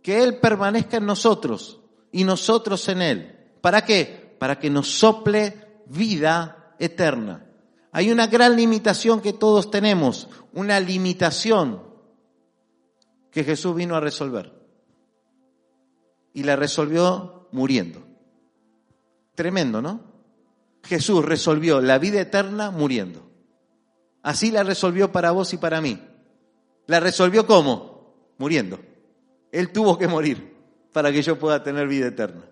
Que 0.03 0.23
Él 0.23 0.39
permanezca 0.39 0.99
en 0.99 1.07
nosotros 1.07 1.81
y 2.13 2.25
nosotros 2.25 2.89
en 2.89 3.03
Él. 3.03 3.39
¿Para 3.61 3.85
qué? 3.85 4.37
Para 4.39 4.59
que 4.59 4.71
nos 4.71 4.99
sople 4.99 5.83
vida 5.87 6.75
eterna. 6.79 7.47
Hay 7.93 8.11
una 8.11 8.27
gran 8.27 8.57
limitación 8.57 9.21
que 9.21 9.33
todos 9.33 9.71
tenemos, 9.71 10.29
una 10.53 10.79
limitación 10.79 11.83
que 13.31 13.45
Jesús 13.45 13.75
vino 13.75 13.97
a 13.97 14.01
resolver. 14.01 14.53
Y 16.33 16.45
la 16.45 16.57
resolvió 16.57 17.49
muriendo. 17.51 18.03
Tremendo, 19.35 19.83
¿no? 19.83 20.03
Jesús 20.85 21.25
resolvió 21.25 21.81
la 21.81 21.99
vida 21.99 22.21
eterna 22.21 22.71
muriendo. 22.71 23.28
Así 24.29 24.51
la 24.51 24.63
resolvió 24.63 25.11
para 25.11 25.31
vos 25.31 25.55
y 25.55 25.57
para 25.57 25.81
mí. 25.81 25.99
¿La 26.87 27.01
resolvió 27.01 27.47
cómo? 27.47 28.35
Muriendo. 28.37 28.79
Él 29.51 29.73
tuvo 29.73 29.97
que 29.97 30.07
morir 30.07 30.55
para 30.93 31.11
que 31.11 31.23
yo 31.23 31.39
pueda 31.39 31.63
tener 31.63 31.89
vida 31.89 32.09
eterna. 32.09 32.45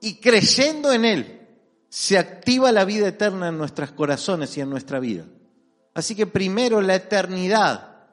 Y 0.00 0.16
creyendo 0.16 0.92
en 0.92 1.04
Él, 1.04 1.46
se 1.88 2.18
activa 2.18 2.72
la 2.72 2.84
vida 2.84 3.06
eterna 3.06 3.46
en 3.46 3.58
nuestros 3.58 3.92
corazones 3.92 4.56
y 4.56 4.60
en 4.60 4.70
nuestra 4.70 4.98
vida. 4.98 5.24
Así 5.94 6.16
que 6.16 6.26
primero 6.26 6.80
la 6.80 6.96
eternidad 6.96 8.08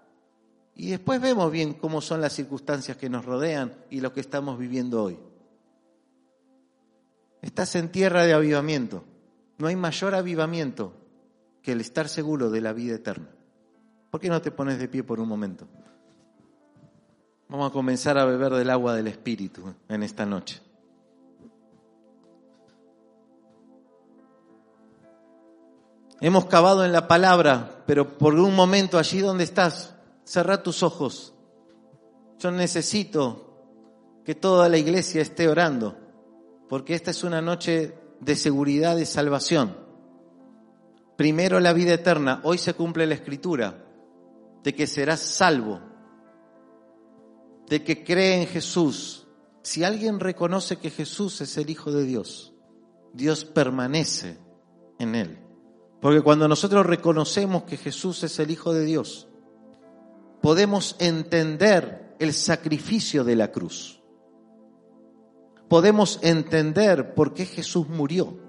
y 0.76 0.92
después 0.92 1.20
vemos 1.20 1.52
bien 1.52 1.74
cómo 1.74 2.02
son 2.02 2.22
las 2.22 2.34
circunstancias 2.34 2.98
que 2.98 3.10
nos 3.10 3.26
rodean 3.26 3.74
y 3.90 4.00
lo 4.00 4.14
que 4.14 4.20
estamos 4.20 4.60
viviendo 4.60 5.02
hoy. 5.02 5.18
Estás 7.42 7.74
en 7.74 7.92
tierra 7.92 8.26
de 8.26 8.34
avivamiento. 8.34 9.04
No 9.58 9.66
hay 9.66 9.76
mayor 9.76 10.14
avivamiento 10.14 11.07
que 11.68 11.74
el 11.74 11.82
estar 11.82 12.08
seguro 12.08 12.50
de 12.50 12.62
la 12.62 12.72
vida 12.72 12.96
eterna. 12.96 13.28
¿Por 14.10 14.22
qué 14.22 14.30
no 14.30 14.42
te 14.42 14.52
pones 14.52 14.80
de 14.80 14.88
pie 14.88 15.04
por 15.04 15.20
un 15.20 15.28
momento? 15.28 15.68
Vamos 17.50 17.70
a 17.70 17.74
comenzar 17.74 18.18
a 18.18 18.24
beber 18.24 18.54
del 18.54 18.70
agua 18.70 18.96
del 18.96 19.08
Espíritu 19.08 19.74
en 19.90 20.02
esta 20.02 20.26
noche. 20.26 20.62
Hemos 26.22 26.46
cavado 26.46 26.86
en 26.86 26.94
la 26.94 27.06
palabra, 27.06 27.84
pero 27.86 28.18
por 28.18 28.36
un 28.36 28.56
momento 28.56 28.98
allí 28.98 29.20
donde 29.20 29.44
estás, 29.44 29.94
cerra 30.24 30.64
tus 30.64 30.84
ojos. 30.84 31.34
Yo 32.40 32.50
necesito 32.50 33.58
que 34.24 34.36
toda 34.36 34.70
la 34.70 34.78
iglesia 34.78 35.22
esté 35.22 35.50
orando, 35.50 35.98
porque 36.70 36.96
esta 36.96 37.12
es 37.12 37.26
una 37.26 37.42
noche 37.42 37.94
de 38.22 38.38
seguridad 38.38 38.96
y 38.96 39.06
salvación. 39.06 39.87
Primero 41.18 41.60
la 41.60 41.74
vida 41.74 41.96
eterna. 41.96 42.42
Hoy 42.44 42.60
se 42.60 42.76
cumple 42.76 43.08
la 43.08 43.16
escritura 43.16 43.84
de 44.64 44.76
que 44.76 44.86
serás 44.86 45.20
salvo, 45.20 45.82
de 47.68 47.84
que 47.84 48.04
cree 48.04 48.44
en 48.44 48.48
Jesús. 48.48 49.28
Si 49.64 49.84
alguien 49.84 50.20
reconoce 50.20 50.78
que 50.78 50.92
Jesús 50.92 51.42
es 51.42 51.58
el 51.58 51.72
Hijo 51.72 51.92
de 51.92 52.04
Dios, 52.04 52.54
Dios 53.14 53.46
permanece 53.46 54.38
en 55.00 55.16
él. 55.16 55.40
Porque 56.00 56.22
cuando 56.22 56.48
nosotros 56.48 56.86
reconocemos 56.86 57.64
que 57.64 57.78
Jesús 57.78 58.24
es 58.24 58.38
el 58.38 58.52
Hijo 58.52 58.72
de 58.72 58.86
Dios, 58.86 59.28
podemos 60.40 60.96
entender 61.00 62.16
el 62.20 62.32
sacrificio 62.34 63.24
de 63.24 63.36
la 63.36 63.52
cruz. 63.52 64.04
Podemos 65.68 66.20
entender 66.22 67.16
por 67.16 67.34
qué 67.34 67.48
Jesús 67.48 67.90
murió 67.90 68.47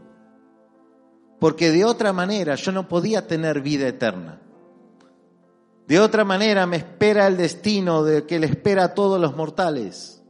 porque 1.38 1.70
de 1.70 1.84
otra 1.84 2.12
manera 2.12 2.56
yo 2.56 2.72
no 2.72 2.88
podía 2.88 3.26
tener 3.26 3.60
vida 3.60 3.86
eterna. 3.86 4.40
De 5.86 6.00
otra 6.00 6.24
manera 6.24 6.66
me 6.66 6.76
espera 6.76 7.26
el 7.26 7.36
destino 7.36 8.02
de 8.02 8.26
que 8.26 8.38
le 8.38 8.46
espera 8.46 8.84
a 8.84 8.94
todos 8.94 9.20
los 9.20 9.36
mortales. 9.36 10.22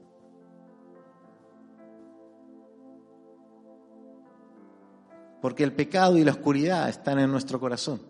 Porque 5.41 5.65
el 5.65 5.73
pecado 5.73 6.19
y 6.19 6.25
la 6.25 6.33
oscuridad 6.33 6.89
están 6.89 7.19
en 7.19 7.31
nuestro 7.31 7.59
corazón. 7.59 8.01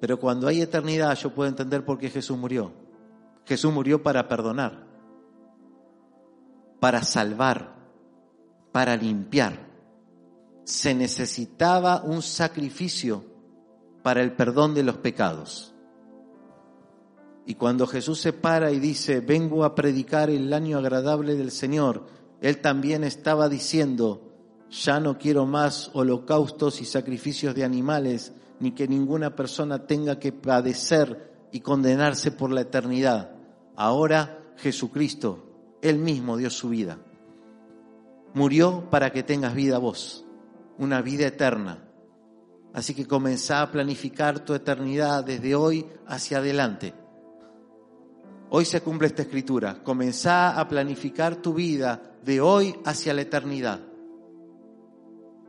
Pero 0.00 0.20
cuando 0.20 0.46
hay 0.46 0.60
eternidad 0.60 1.16
yo 1.16 1.30
puedo 1.30 1.48
entender 1.48 1.84
por 1.84 1.98
qué 1.98 2.10
Jesús 2.10 2.36
murió. 2.36 2.72
Jesús 3.46 3.72
murió 3.72 4.02
para 4.02 4.28
perdonar, 4.28 4.86
para 6.78 7.02
salvar, 7.02 7.74
para 8.70 8.94
limpiar 8.94 9.67
se 10.68 10.94
necesitaba 10.94 12.02
un 12.02 12.20
sacrificio 12.20 13.24
para 14.02 14.20
el 14.20 14.32
perdón 14.32 14.74
de 14.74 14.82
los 14.82 14.98
pecados. 14.98 15.74
Y 17.46 17.54
cuando 17.54 17.86
Jesús 17.86 18.20
se 18.20 18.34
para 18.34 18.70
y 18.70 18.78
dice, 18.78 19.20
vengo 19.20 19.64
a 19.64 19.74
predicar 19.74 20.28
el 20.28 20.52
año 20.52 20.76
agradable 20.76 21.36
del 21.36 21.52
Señor, 21.52 22.04
Él 22.42 22.60
también 22.60 23.02
estaba 23.02 23.48
diciendo, 23.48 24.30
ya 24.70 25.00
no 25.00 25.16
quiero 25.16 25.46
más 25.46 25.90
holocaustos 25.94 26.82
y 26.82 26.84
sacrificios 26.84 27.54
de 27.54 27.64
animales, 27.64 28.34
ni 28.60 28.72
que 28.72 28.86
ninguna 28.86 29.34
persona 29.34 29.86
tenga 29.86 30.18
que 30.18 30.32
padecer 30.32 31.48
y 31.50 31.60
condenarse 31.60 32.30
por 32.30 32.52
la 32.52 32.60
eternidad. 32.60 33.30
Ahora 33.74 34.38
Jesucristo, 34.58 35.46
Él 35.80 35.98
mismo 35.98 36.36
dio 36.36 36.50
su 36.50 36.68
vida. 36.68 36.98
Murió 38.34 38.90
para 38.90 39.10
que 39.12 39.22
tengas 39.22 39.54
vida 39.54 39.78
vos 39.78 40.26
una 40.78 41.02
vida 41.02 41.26
eterna. 41.26 41.84
Así 42.72 42.94
que 42.94 43.06
comenzá 43.06 43.62
a 43.62 43.70
planificar 43.70 44.40
tu 44.40 44.54
eternidad 44.54 45.24
desde 45.24 45.54
hoy 45.54 45.86
hacia 46.06 46.38
adelante. 46.38 46.94
Hoy 48.50 48.64
se 48.64 48.80
cumple 48.80 49.08
esta 49.08 49.22
escritura. 49.22 49.82
Comenzá 49.82 50.58
a 50.58 50.68
planificar 50.68 51.36
tu 51.36 51.54
vida 51.54 52.00
de 52.24 52.40
hoy 52.40 52.74
hacia 52.84 53.14
la 53.14 53.22
eternidad. 53.22 53.80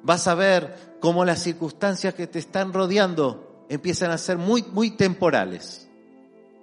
Vas 0.01 0.27
a 0.27 0.35
ver 0.35 0.97
cómo 0.99 1.25
las 1.25 1.43
circunstancias 1.43 2.13
que 2.13 2.27
te 2.27 2.39
están 2.39 2.73
rodeando 2.73 3.65
empiezan 3.69 4.11
a 4.11 4.17
ser 4.17 4.37
muy, 4.37 4.63
muy 4.63 4.91
temporales, 4.91 5.87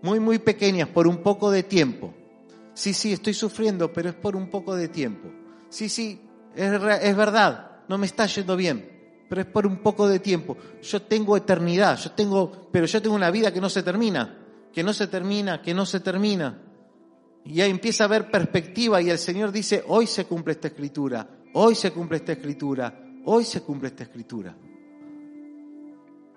muy, 0.03 0.21
muy 0.21 0.39
pequeñas 0.39 0.89
por 0.89 1.07
un 1.07 1.19
poco 1.19 1.51
de 1.51 1.63
tiempo. 1.63 2.13
Sí, 2.75 2.93
sí, 2.93 3.13
estoy 3.13 3.35
sufriendo, 3.35 3.93
pero 3.93 4.11
es 4.11 4.15
por 4.15 4.37
un 4.37 4.51
poco 4.51 4.75
de 4.75 4.89
tiempo. 4.89 5.29
Sí, 5.69 5.89
sí, 5.89 6.21
es, 6.55 6.73
es 6.73 7.17
verdad, 7.17 7.76
no 7.89 7.99
me 7.99 8.07
está 8.07 8.27
yendo 8.27 8.57
bien, 8.57 9.25
pero 9.29 9.41
es 9.41 9.47
por 9.47 9.67
un 9.67 9.79
poco 9.79 10.09
de 10.09 10.21
tiempo. 10.21 10.57
Yo 10.83 11.03
tengo 11.03 11.37
eternidad, 11.37 11.99
yo 11.99 12.13
tengo, 12.13 12.69
pero 12.73 12.87
yo 12.87 13.01
tengo 13.03 13.15
una 13.15 13.31
vida 13.31 13.53
que 13.53 13.61
no 13.61 13.69
se 13.69 13.83
termina, 13.83 14.39
que 14.73 14.83
no 14.83 14.93
se 14.93 15.07
termina, 15.07 15.63
que 15.63 15.75
no 15.75 15.87
se 15.87 16.01
termina. 16.01 16.63
Y 17.45 17.61
ahí 17.61 17.71
empieza 17.71 18.05
a 18.05 18.07
haber 18.07 18.31
perspectiva 18.31 19.01
y 19.01 19.11
el 19.11 19.19
Señor 19.19 19.53
dice, 19.53 19.85
hoy 19.87 20.07
se 20.07 20.25
cumple 20.25 20.55
esta 20.55 20.69
escritura, 20.69 21.29
hoy 21.55 21.75
se 21.75 21.93
cumple 21.93 22.19
esta 22.19 22.33
escritura, 22.33 23.01
hoy 23.25 23.45
se 23.45 23.63
cumple 23.63 23.89
esta 23.89 24.03
escritura. 24.03 24.57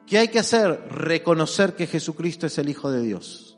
¿Qué 0.05 0.17
hay 0.17 0.27
que 0.27 0.39
hacer? 0.39 0.88
Reconocer 0.89 1.75
que 1.75 1.88
Jesucristo 1.88 2.47
es 2.47 2.57
el 2.57 2.69
Hijo 2.69 2.91
de 2.91 3.01
Dios, 3.01 3.57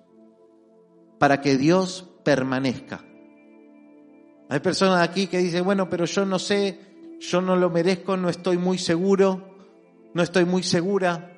para 1.17 1.41
que 1.41 1.58
Dios 1.58 2.10
permanezca. 2.23 3.06
Hay 4.49 4.60
personas 4.60 5.08
aquí 5.08 5.27
que 5.27 5.38
dicen, 5.38 5.63
bueno, 5.63 5.89
pero 5.89 6.04
yo 6.06 6.25
no 6.25 6.38
sé 6.38 6.90
yo 7.21 7.39
no 7.39 7.55
lo 7.55 7.69
merezco, 7.69 8.17
no 8.17 8.29
estoy 8.29 8.57
muy 8.57 8.79
seguro, 8.79 9.55
no 10.13 10.23
estoy 10.23 10.43
muy 10.43 10.63
segura. 10.63 11.38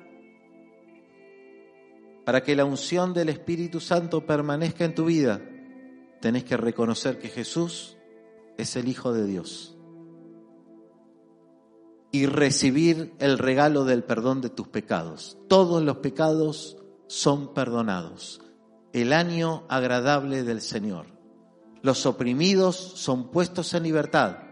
Para 2.24 2.42
que 2.42 2.56
la 2.56 2.64
unción 2.64 3.12
del 3.12 3.28
Espíritu 3.28 3.80
Santo 3.80 4.24
permanezca 4.24 4.86
en 4.86 4.94
tu 4.94 5.04
vida, 5.04 5.42
tenés 6.22 6.44
que 6.44 6.56
reconocer 6.56 7.18
que 7.18 7.28
Jesús 7.28 7.98
es 8.56 8.76
el 8.76 8.88
Hijo 8.88 9.12
de 9.12 9.26
Dios 9.26 9.76
y 12.12 12.26
recibir 12.26 13.12
el 13.18 13.36
regalo 13.36 13.84
del 13.84 14.04
perdón 14.04 14.40
de 14.40 14.48
tus 14.48 14.68
pecados. 14.68 15.36
Todos 15.48 15.82
los 15.82 15.98
pecados 15.98 16.78
son 17.08 17.52
perdonados. 17.52 18.40
El 18.94 19.12
año 19.12 19.64
agradable 19.68 20.44
del 20.44 20.62
Señor. 20.62 21.06
Los 21.82 22.06
oprimidos 22.06 22.76
son 22.76 23.30
puestos 23.30 23.74
en 23.74 23.82
libertad 23.82 24.44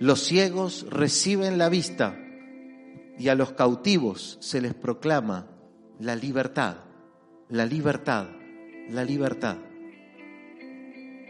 los 0.00 0.20
ciegos 0.20 0.86
reciben 0.88 1.58
la 1.58 1.68
vista 1.68 2.18
y 3.18 3.28
a 3.28 3.34
los 3.34 3.52
cautivos 3.52 4.38
se 4.40 4.62
les 4.62 4.72
proclama 4.72 5.46
la 5.98 6.16
libertad, 6.16 6.78
la 7.50 7.66
libertad, 7.66 8.28
la 8.88 9.04
libertad. 9.04 9.58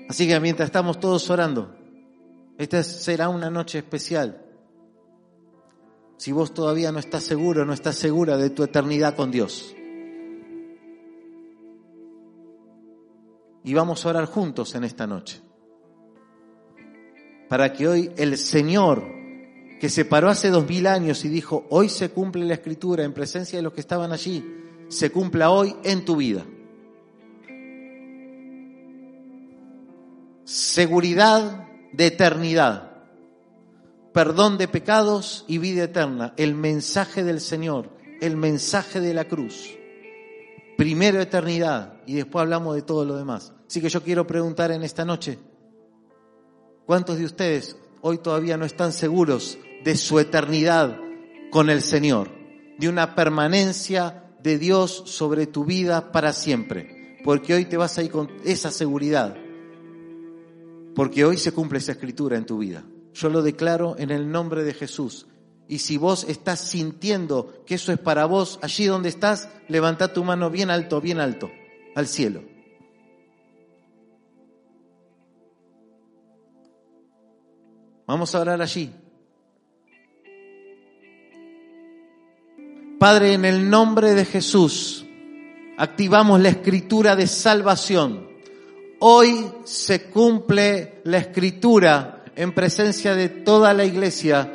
Así 0.09 0.29
que 0.29 0.39
mientras 0.39 0.69
estamos 0.69 1.01
todos 1.01 1.29
orando, 1.31 1.75
esta 2.59 2.85
será 2.85 3.29
una 3.29 3.51
noche 3.51 3.79
especial. 3.79 4.47
Si 6.17 6.31
vos 6.31 6.55
todavía 6.55 6.93
no 6.93 7.01
estás 7.01 7.25
seguro, 7.25 7.65
no 7.65 7.73
estás 7.73 7.97
segura 7.97 8.37
de 8.37 8.51
tu 8.51 8.63
eternidad 8.63 9.17
con 9.17 9.33
Dios. 9.33 9.75
Y 13.65 13.75
vamos 13.75 14.07
a 14.07 14.11
orar 14.11 14.27
juntos 14.27 14.77
en 14.77 14.85
esta 14.85 15.09
noche 15.09 15.50
para 17.51 17.73
que 17.73 17.89
hoy 17.89 18.13
el 18.17 18.39
Señor, 18.39 19.03
que 19.81 19.89
se 19.89 20.05
paró 20.05 20.29
hace 20.29 20.51
dos 20.51 20.69
mil 20.69 20.87
años 20.87 21.25
y 21.25 21.29
dijo, 21.29 21.67
hoy 21.69 21.89
se 21.89 22.11
cumple 22.11 22.45
la 22.45 22.55
escritura 22.55 23.03
en 23.03 23.13
presencia 23.13 23.59
de 23.59 23.65
los 23.65 23.73
que 23.73 23.81
estaban 23.81 24.13
allí, 24.13 24.45
se 24.87 25.11
cumpla 25.11 25.51
hoy 25.51 25.75
en 25.83 26.05
tu 26.05 26.15
vida. 26.15 26.47
Seguridad 30.45 31.67
de 31.93 32.07
eternidad, 32.07 32.93
perdón 34.13 34.57
de 34.57 34.69
pecados 34.69 35.45
y 35.49 35.59
vida 35.59 35.83
eterna, 35.83 36.35
el 36.37 36.55
mensaje 36.55 37.25
del 37.25 37.41
Señor, 37.41 37.91
el 38.21 38.37
mensaje 38.37 39.01
de 39.01 39.13
la 39.13 39.25
cruz. 39.25 39.77
Primero 40.79 41.21
eternidad 41.21 41.95
y 42.07 42.15
después 42.15 42.43
hablamos 42.43 42.77
de 42.77 42.83
todo 42.83 43.05
lo 43.05 43.17
demás. 43.17 43.53
Así 43.67 43.81
que 43.81 43.89
yo 43.89 44.05
quiero 44.05 44.25
preguntar 44.25 44.71
en 44.71 44.85
esta 44.85 45.05
noche, 45.05 45.50
¿cuántos 46.91 47.19
de 47.19 47.25
ustedes 47.25 47.77
hoy 48.01 48.19
todavía 48.19 48.57
no 48.57 48.65
están 48.65 48.93
seguros 48.93 49.59
de 49.85 49.97
su 49.97 50.19
eternidad 50.19 50.99
con 51.53 51.71
el 51.71 51.83
Señor? 51.83 52.33
De 52.81 52.89
una 52.89 53.15
permanencia 53.15 54.25
de 54.43 54.59
Dios 54.59 55.05
sobre 55.07 55.47
tu 55.47 55.65
vida 55.65 56.11
para 56.11 56.33
siempre. 56.33 57.21
Porque 57.23 57.55
hoy 57.55 57.67
te 57.67 57.77
vas 57.77 57.97
a 57.97 58.03
ir 58.03 58.11
con 58.11 58.29
esa 58.45 58.73
seguridad. 58.73 59.37
Porque 60.97 61.25
hoy 61.25 61.37
se 61.37 61.53
cumple 61.53 61.79
esa 61.79 61.93
escritura 61.93 62.37
en 62.37 62.45
tu 62.45 62.59
vida. 62.59 62.83
Yo 63.15 63.31
lo 63.31 63.43
declaro 63.43 63.95
en 63.97 64.11
el 64.11 64.29
nombre 64.29 64.65
de 64.65 64.75
Jesús. 64.75 65.29
Y 65.69 65.79
si 65.79 65.97
vos 65.97 66.27
estás 66.29 66.59
sintiendo 66.59 67.63
que 67.67 67.77
eso 67.77 67.93
es 67.93 68.01
para 68.01 68.25
vos, 68.25 68.59
allí 68.63 68.87
donde 68.87 69.11
estás, 69.11 69.49
levanta 69.69 70.13
tu 70.13 70.25
mano 70.25 70.51
bien 70.51 70.71
alto, 70.71 71.01
bien 71.01 71.21
alto, 71.21 71.53
al 71.95 72.09
cielo. 72.09 72.43
Vamos 78.11 78.35
a 78.35 78.41
orar 78.41 78.61
allí. 78.61 78.91
Padre, 82.99 83.35
en 83.35 83.45
el 83.45 83.71
nombre 83.71 84.15
de 84.15 84.25
Jesús, 84.25 85.07
activamos 85.79 86.41
la 86.41 86.49
escritura 86.49 87.15
de 87.15 87.29
salvación. 87.29 88.29
Hoy 88.99 89.53
se 89.63 90.11
cumple 90.11 91.03
la 91.05 91.19
escritura 91.19 92.25
en 92.35 92.53
presencia 92.53 93.15
de 93.15 93.29
toda 93.29 93.73
la 93.75 93.85
iglesia, 93.85 94.55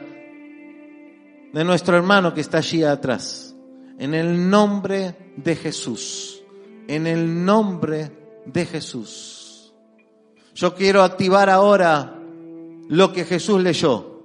de 1.53 1.63
nuestro 1.63 1.95
hermano 1.95 2.33
que 2.33 2.41
está 2.41 2.57
allí 2.57 2.83
atrás. 2.83 3.55
En 3.97 4.13
el 4.13 4.49
nombre 4.49 5.31
de 5.37 5.55
Jesús. 5.55 6.43
En 6.89 7.07
el 7.07 7.45
nombre 7.45 8.11
de 8.47 8.65
Jesús. 8.65 9.73
Yo 10.53 10.75
quiero 10.75 11.03
activar 11.03 11.49
ahora 11.49 12.15
lo 12.87 13.13
que 13.13 13.25
Jesús 13.25 13.61
leyó. 13.61 14.21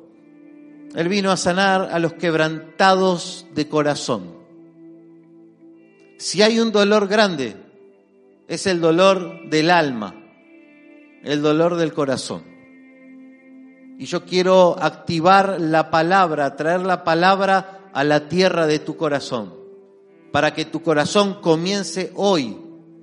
Él 0.95 1.09
vino 1.09 1.31
a 1.31 1.37
sanar 1.37 1.89
a 1.93 1.99
los 1.99 2.15
quebrantados 2.15 3.47
de 3.55 3.69
corazón. 3.69 4.35
Si 6.19 6.43
hay 6.43 6.59
un 6.59 6.73
dolor 6.73 7.07
grande, 7.07 7.57
es 8.49 8.67
el 8.67 8.81
dolor 8.81 9.49
del 9.49 9.71
alma, 9.71 10.15
el 11.23 11.41
dolor 11.41 11.77
del 11.77 11.93
corazón. 11.93 12.43
Y 13.99 14.07
yo 14.07 14.25
quiero 14.25 14.77
activar 14.81 15.61
la 15.61 15.91
palabra, 15.91 16.57
traer 16.57 16.81
la 16.81 17.05
palabra 17.05 17.91
a 17.93 18.03
la 18.03 18.29
tierra 18.29 18.67
de 18.67 18.79
tu 18.79 18.97
corazón, 18.97 19.55
para 20.33 20.53
que 20.53 20.65
tu 20.65 20.83
corazón 20.83 21.41
comience 21.41 22.13
hoy, 22.17 22.57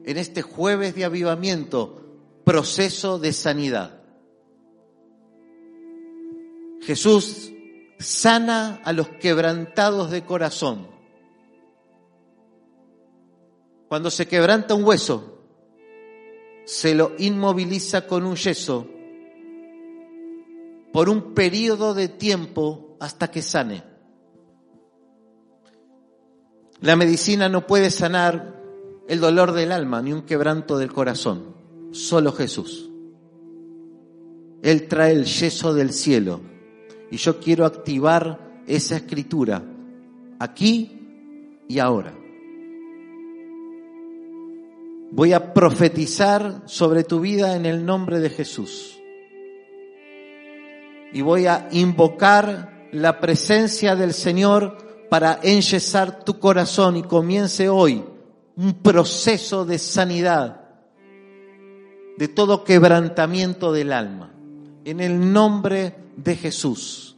en 0.03 0.17
este 0.17 0.41
jueves 0.41 0.95
de 0.95 1.05
avivamiento, 1.05 2.01
proceso 2.43 3.19
de 3.19 3.33
sanidad. 3.33 3.96
Jesús 6.81 7.51
sana 7.99 8.81
a 8.83 8.93
los 8.93 9.09
quebrantados 9.09 10.11
de 10.11 10.23
corazón. 10.23 10.87
Cuando 13.87 14.11
se 14.11 14.27
quebranta 14.27 14.75
un 14.75 14.83
hueso, 14.83 15.39
se 16.65 16.93
lo 16.93 17.13
inmoviliza 17.17 18.05
con 18.05 18.25
un 18.25 18.35
yeso 18.35 18.87
por 20.91 21.09
un 21.09 21.33
periodo 21.33 21.93
de 21.93 22.09
tiempo 22.09 22.97
hasta 22.99 23.31
que 23.31 23.41
sane. 23.41 23.83
La 26.81 26.95
medicina 26.95 27.49
no 27.49 27.65
puede 27.65 27.89
sanar 27.89 28.61
el 29.07 29.19
dolor 29.19 29.53
del 29.53 29.71
alma 29.71 30.01
ni 30.01 30.11
un 30.11 30.23
quebranto 30.23 30.77
del 30.77 30.91
corazón, 30.91 31.55
solo 31.91 32.33
Jesús. 32.33 32.89
Él 34.61 34.87
trae 34.87 35.13
el 35.13 35.25
yeso 35.25 35.73
del 35.73 35.93
cielo 35.93 36.41
y 37.11 37.17
yo 37.17 37.39
quiero 37.39 37.65
activar 37.65 38.63
esa 38.67 38.97
escritura 38.97 39.63
aquí 40.39 41.63
y 41.67 41.79
ahora. 41.79 42.13
Voy 45.11 45.33
a 45.33 45.53
profetizar 45.53 46.63
sobre 46.65 47.03
tu 47.03 47.21
vida 47.21 47.55
en 47.55 47.65
el 47.65 47.85
nombre 47.85 48.19
de 48.19 48.29
Jesús. 48.29 48.99
Y 51.13 51.21
voy 51.21 51.47
a 51.47 51.69
invocar 51.71 52.89
la 52.91 53.19
presencia 53.19 53.95
del 53.95 54.13
Señor 54.13 55.07
para 55.09 55.39
enyesar 55.41 56.25
tu 56.25 56.39
corazón 56.39 56.97
y 56.97 57.03
comience 57.03 57.69
hoy 57.69 58.03
un 58.57 58.73
proceso 58.73 59.65
de 59.65 59.77
sanidad 59.77 60.61
de 62.17 62.27
todo 62.27 62.63
quebrantamiento 62.63 63.71
del 63.71 63.93
alma. 63.93 64.33
En 64.83 64.99
el 64.99 65.31
nombre 65.31 65.95
de 66.17 66.35
Jesús. 66.35 67.15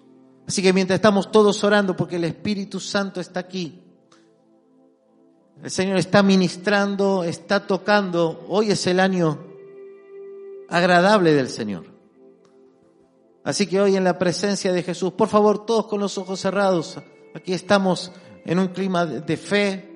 Así 0.48 0.62
que 0.62 0.74
mientras 0.74 0.98
estamos 0.98 1.32
todos 1.32 1.64
orando, 1.64 1.96
porque 1.96 2.18
el 2.18 2.26
Espíritu 2.26 2.80
Santo 2.80 3.20
está 3.20 3.40
aquí, 3.40 3.82
el 5.64 5.72
Señor 5.72 5.98
está 5.98 6.24
ministrando, 6.24 7.24
está 7.24 7.68
tocando, 7.68 8.46
hoy 8.48 8.72
es 8.72 8.88
el 8.88 9.00
año 9.00 9.40
agradable 10.70 11.34
del 11.34 11.50
Señor. 11.50 11.86
Así 13.44 13.68
que 13.68 13.82
hoy 13.82 13.96
en 13.96 14.04
la 14.04 14.18
presencia 14.18 14.72
de 14.72 14.84
Jesús, 14.84 15.14
por 15.14 15.28
favor, 15.28 15.66
todos 15.66 15.88
con 15.88 16.00
los 16.00 16.18
ojos 16.18 16.40
cerrados, 16.40 16.98
aquí 17.34 17.54
estamos 17.54 18.12
en 18.46 18.60
un 18.60 18.68
clima 18.70 19.06
de 19.06 19.38
fe, 19.38 19.90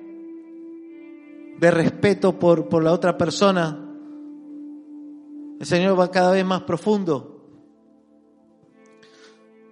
de 1.58 1.70
respeto 1.70 2.38
por, 2.38 2.68
por 2.68 2.82
la 2.82 2.92
otra 2.92 3.16
persona. 3.16 3.80
El 5.60 5.66
Señor 5.66 5.98
va 5.98 6.10
cada 6.10 6.32
vez 6.32 6.44
más 6.44 6.62
profundo. 6.62 7.33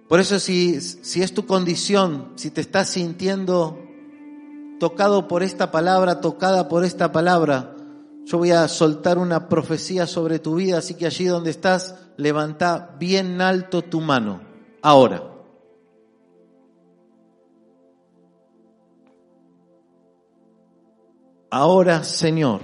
Por 0.07 0.19
eso 0.19 0.39
si, 0.39 0.79
si 0.81 1.21
es 1.21 1.33
tu 1.33 1.45
condición, 1.45 2.33
si 2.35 2.51
te 2.51 2.61
estás 2.61 2.89
sintiendo 2.89 3.79
tocado 4.79 5.27
por 5.27 5.43
esta 5.43 5.71
palabra, 5.71 6.19
tocada 6.19 6.67
por 6.67 6.83
esta 6.83 7.11
palabra, 7.11 7.75
yo 8.25 8.37
voy 8.37 8.51
a 8.51 8.67
soltar 8.67 9.17
una 9.17 9.49
profecía 9.49 10.07
sobre 10.07 10.39
tu 10.39 10.55
vida, 10.55 10.77
así 10.77 10.95
que 10.95 11.05
allí 11.05 11.25
donde 11.25 11.51
estás, 11.51 11.95
levanta 12.17 12.95
bien 12.99 13.41
alto 13.41 13.81
tu 13.81 14.01
mano. 14.01 14.41
Ahora. 14.81 15.29
Ahora, 21.49 22.03
Señor, 22.03 22.61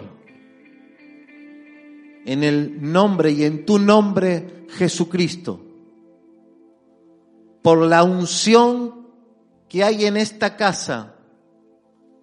en 2.25 2.43
el 2.43 2.91
nombre 2.91 3.31
y 3.31 3.43
en 3.43 3.65
tu 3.65 3.77
nombre, 3.77 4.65
Jesucristo, 4.69 5.68
por 7.69 7.85
la 7.85 8.01
unción 8.01 9.05
que 9.69 9.83
hay 9.83 10.05
en 10.05 10.17
esta 10.17 10.55
casa. 10.55 11.13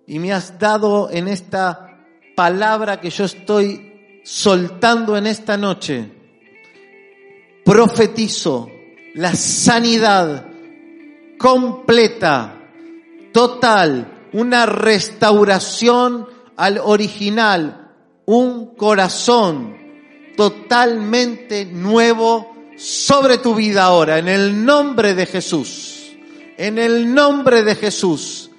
Y 0.04 0.18
me 0.18 0.32
has 0.32 0.58
dado 0.58 1.08
en 1.08 1.28
esta 1.28 2.04
palabra 2.34 3.00
que 3.00 3.10
yo 3.10 3.26
estoy 3.26 4.20
soltando 4.24 5.16
en 5.16 5.28
esta 5.28 5.56
noche, 5.56 6.12
profetizo 7.64 8.68
la 9.14 9.36
sanidad 9.36 10.48
completa, 11.38 12.58
total, 13.32 14.28
una 14.32 14.66
restauración 14.66 16.26
al 16.56 16.78
original, 16.78 17.94
un 18.24 18.74
corazón 18.74 19.76
totalmente 20.36 21.66
nuevo 21.66 22.55
sobre 22.76 23.38
tu 23.38 23.54
vida 23.54 23.84
ahora, 23.84 24.18
en 24.18 24.28
el 24.28 24.64
nombre 24.64 25.14
de 25.14 25.26
Jesús. 25.26 26.12
En 26.56 26.78
el 26.78 27.12
nombre 27.12 27.62
de 27.62 27.74
Jesús. 27.74 28.50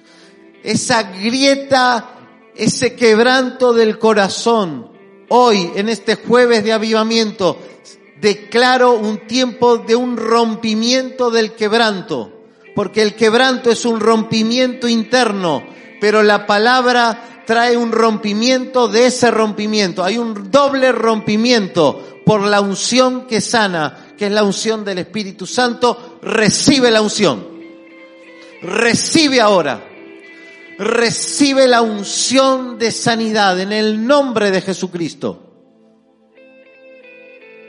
Esa 0.62 1.04
grieta, 1.04 2.16
ese 2.54 2.94
quebranto 2.94 3.72
del 3.72 3.98
corazón, 3.98 4.90
hoy, 5.28 5.70
en 5.74 5.88
este 5.88 6.16
jueves 6.16 6.64
de 6.64 6.72
avivamiento, 6.72 7.58
declaro 8.20 8.92
un 8.92 9.26
tiempo 9.26 9.78
de 9.78 9.96
un 9.96 10.16
rompimiento 10.16 11.30
del 11.30 11.52
quebranto. 11.52 12.32
Porque 12.74 13.02
el 13.02 13.14
quebranto 13.14 13.70
es 13.70 13.84
un 13.84 13.98
rompimiento 13.98 14.86
interno, 14.88 15.64
pero 16.00 16.22
la 16.22 16.46
palabra 16.46 17.42
trae 17.44 17.76
un 17.76 17.92
rompimiento 17.92 18.88
de 18.88 19.06
ese 19.06 19.30
rompimiento. 19.30 20.04
Hay 20.04 20.18
un 20.18 20.50
doble 20.50 20.92
rompimiento 20.92 22.20
por 22.24 22.42
la 22.42 22.60
unción 22.60 23.26
que 23.26 23.40
sana, 23.40 24.07
que 24.18 24.26
es 24.26 24.32
la 24.32 24.42
unción 24.42 24.84
del 24.84 24.98
Espíritu 24.98 25.46
Santo, 25.46 26.18
recibe 26.20 26.90
la 26.90 27.00
unción. 27.00 27.46
Recibe 28.60 29.40
ahora. 29.40 29.84
Recibe 30.78 31.66
la 31.66 31.82
unción 31.82 32.78
de 32.78 32.90
sanidad 32.90 33.58
en 33.60 33.72
el 33.72 34.06
nombre 34.06 34.50
de 34.50 34.60
Jesucristo. 34.60 35.44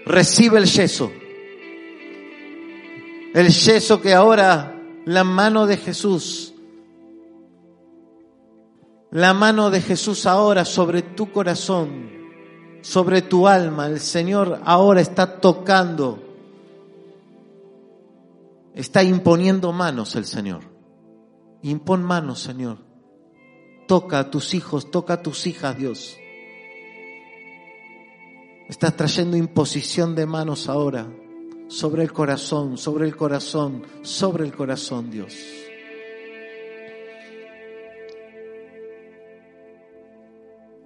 Recibe 0.05 0.57
el 0.57 0.65
yeso. 0.65 1.11
El 3.33 3.49
yeso 3.49 4.01
que 4.01 4.13
ahora 4.13 4.75
la 5.05 5.23
mano 5.23 5.67
de 5.67 5.77
Jesús, 5.77 6.53
la 9.11 9.33
mano 9.33 9.69
de 9.69 9.81
Jesús 9.81 10.25
ahora 10.25 10.65
sobre 10.65 11.01
tu 11.01 11.31
corazón, 11.31 12.09
sobre 12.81 13.21
tu 13.21 13.47
alma, 13.47 13.87
el 13.87 13.99
Señor 13.99 14.61
ahora 14.65 15.01
está 15.01 15.39
tocando, 15.39 16.28
está 18.79 19.03
imponiendo 19.03 19.73
manos 19.73 20.15
el 20.15 20.23
Señor. 20.23 20.61
Impon 21.63 22.01
manos, 22.01 22.39
Señor. 22.39 22.77
Toca 23.89 24.19
a 24.19 24.31
tus 24.31 24.53
hijos, 24.53 24.89
toca 24.89 25.15
a 25.15 25.21
tus 25.21 25.47
hijas, 25.47 25.77
Dios. 25.77 26.17
Estás 28.69 28.95
trayendo 28.95 29.35
imposición 29.35 30.15
de 30.15 30.25
manos 30.25 30.69
ahora 30.69 31.11
sobre 31.67 32.03
el 32.03 32.13
corazón, 32.13 32.77
sobre 32.77 33.05
el 33.05 33.17
corazón, 33.17 33.83
sobre 34.01 34.45
el 34.45 34.55
corazón, 34.55 35.11
Dios. 35.11 35.35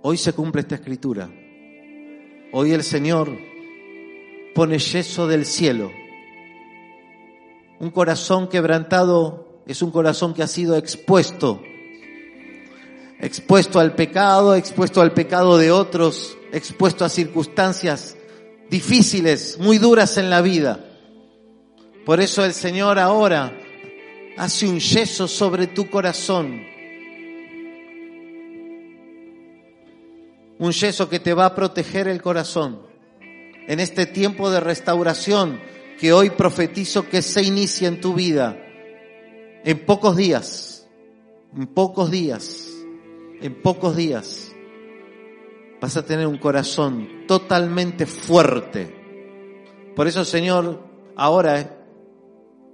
Hoy 0.01 0.17
se 0.17 0.33
cumple 0.33 0.61
esta 0.61 0.75
escritura. 0.75 1.29
Hoy 2.53 2.71
el 2.71 2.81
Señor 2.81 3.29
pone 4.55 4.79
yeso 4.79 5.27
del 5.27 5.45
cielo. 5.45 6.02
Un 7.79 7.91
corazón 7.91 8.47
quebrantado 8.47 9.61
es 9.65 9.81
un 9.81 9.91
corazón 9.91 10.33
que 10.33 10.43
ha 10.43 10.47
sido 10.47 10.75
expuesto, 10.77 11.61
expuesto 13.19 13.79
al 13.79 13.95
pecado, 13.95 14.55
expuesto 14.55 15.01
al 15.01 15.13
pecado 15.13 15.57
de 15.57 15.71
otros, 15.71 16.37
expuesto 16.51 17.05
a 17.05 17.09
circunstancias 17.09 18.15
difíciles, 18.69 19.57
muy 19.59 19.77
duras 19.77 20.17
en 20.17 20.29
la 20.29 20.41
vida. 20.41 20.85
Por 22.05 22.19
eso 22.19 22.43
el 22.43 22.53
Señor 22.53 22.99
ahora 22.99 23.57
hace 24.37 24.67
un 24.67 24.79
yeso 24.79 25.27
sobre 25.27 25.67
tu 25.67 25.89
corazón. 25.89 26.63
Un 30.59 30.71
yeso 30.71 31.09
que 31.09 31.19
te 31.19 31.33
va 31.33 31.45
a 31.45 31.55
proteger 31.55 32.07
el 32.07 32.21
corazón 32.21 32.81
en 33.67 33.79
este 33.79 34.05
tiempo 34.05 34.49
de 34.49 34.59
restauración 34.59 35.59
que 35.99 36.13
hoy 36.13 36.31
profetizo 36.31 37.09
que 37.09 37.21
se 37.21 37.43
inicia 37.43 37.87
en 37.87 38.01
tu 38.01 38.13
vida. 38.13 38.57
En 39.65 39.85
pocos 39.85 40.15
días, 40.17 40.87
en 41.55 41.67
pocos 41.67 42.11
días, 42.11 42.69
en 43.41 43.61
pocos 43.61 43.95
días 43.95 44.53
vas 45.83 45.97
a 45.97 46.05
tener 46.05 46.27
un 46.27 46.37
corazón 46.37 47.25
totalmente 47.27 48.05
fuerte. 48.05 49.91
Por 49.95 50.07
eso, 50.07 50.23
Señor, 50.23 50.81
ahora 51.17 51.77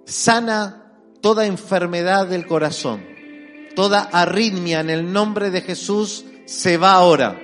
sana 0.06 0.94
toda 1.20 1.48
enfermedad 1.48 2.28
del 2.28 2.46
corazón, 2.46 3.04
toda 3.76 4.02
arritmia 4.02 4.82
en 4.82 4.92
el 4.92 5.12
nombre 5.12 5.50
de 5.50 5.62
Jesús 5.62 6.24
se 6.46 6.78
va 6.78 6.94
ahora. 6.94 7.40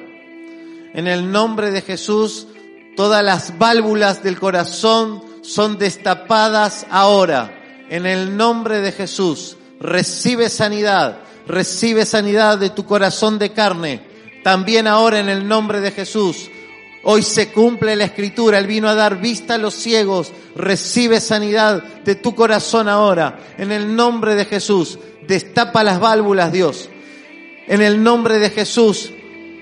En 0.94 1.08
el 1.08 1.32
nombre 1.32 1.72
de 1.72 1.82
Jesús, 1.82 2.48
todas 2.96 3.24
las 3.24 3.58
válvulas 3.58 4.22
del 4.22 4.40
corazón 4.40 5.24
son 5.48 5.78
destapadas 5.78 6.86
ahora. 6.90 7.86
En 7.90 8.06
el 8.06 8.36
nombre 8.36 8.82
de 8.82 8.92
Jesús, 8.92 9.58
recibe 9.80 10.50
sanidad, 10.50 11.20
recibe 11.48 12.06
sanidad 12.06 12.58
de 12.58 12.70
tu 12.70 12.86
corazón 12.86 13.38
de 13.38 13.52
carne 13.52 14.16
también 14.46 14.86
ahora 14.86 15.20
en 15.20 15.28
el 15.28 15.48
nombre 15.48 15.82
de 15.82 15.90
Jesús. 15.90 16.52
Hoy 17.02 17.24
se 17.24 17.52
cumple 17.52 17.96
la 17.96 18.04
escritura. 18.04 18.60
Él 18.60 18.68
vino 18.68 18.88
a 18.88 18.94
dar 18.94 19.20
vista 19.20 19.56
a 19.56 19.58
los 19.58 19.74
ciegos. 19.74 20.32
Recibe 20.56 21.20
sanidad 21.20 21.82
de 21.82 22.14
tu 22.14 22.36
corazón 22.36 22.88
ahora. 22.88 23.40
En 23.58 23.72
el 23.72 23.96
nombre 23.96 24.36
de 24.36 24.46
Jesús. 24.46 25.00
Destapa 25.28 25.84
las 25.84 26.00
válvulas, 26.00 26.52
Dios. 26.52 26.90
En 27.68 27.82
el 27.82 28.04
nombre 28.04 28.38
de 28.38 28.52
Jesús. 28.52 29.12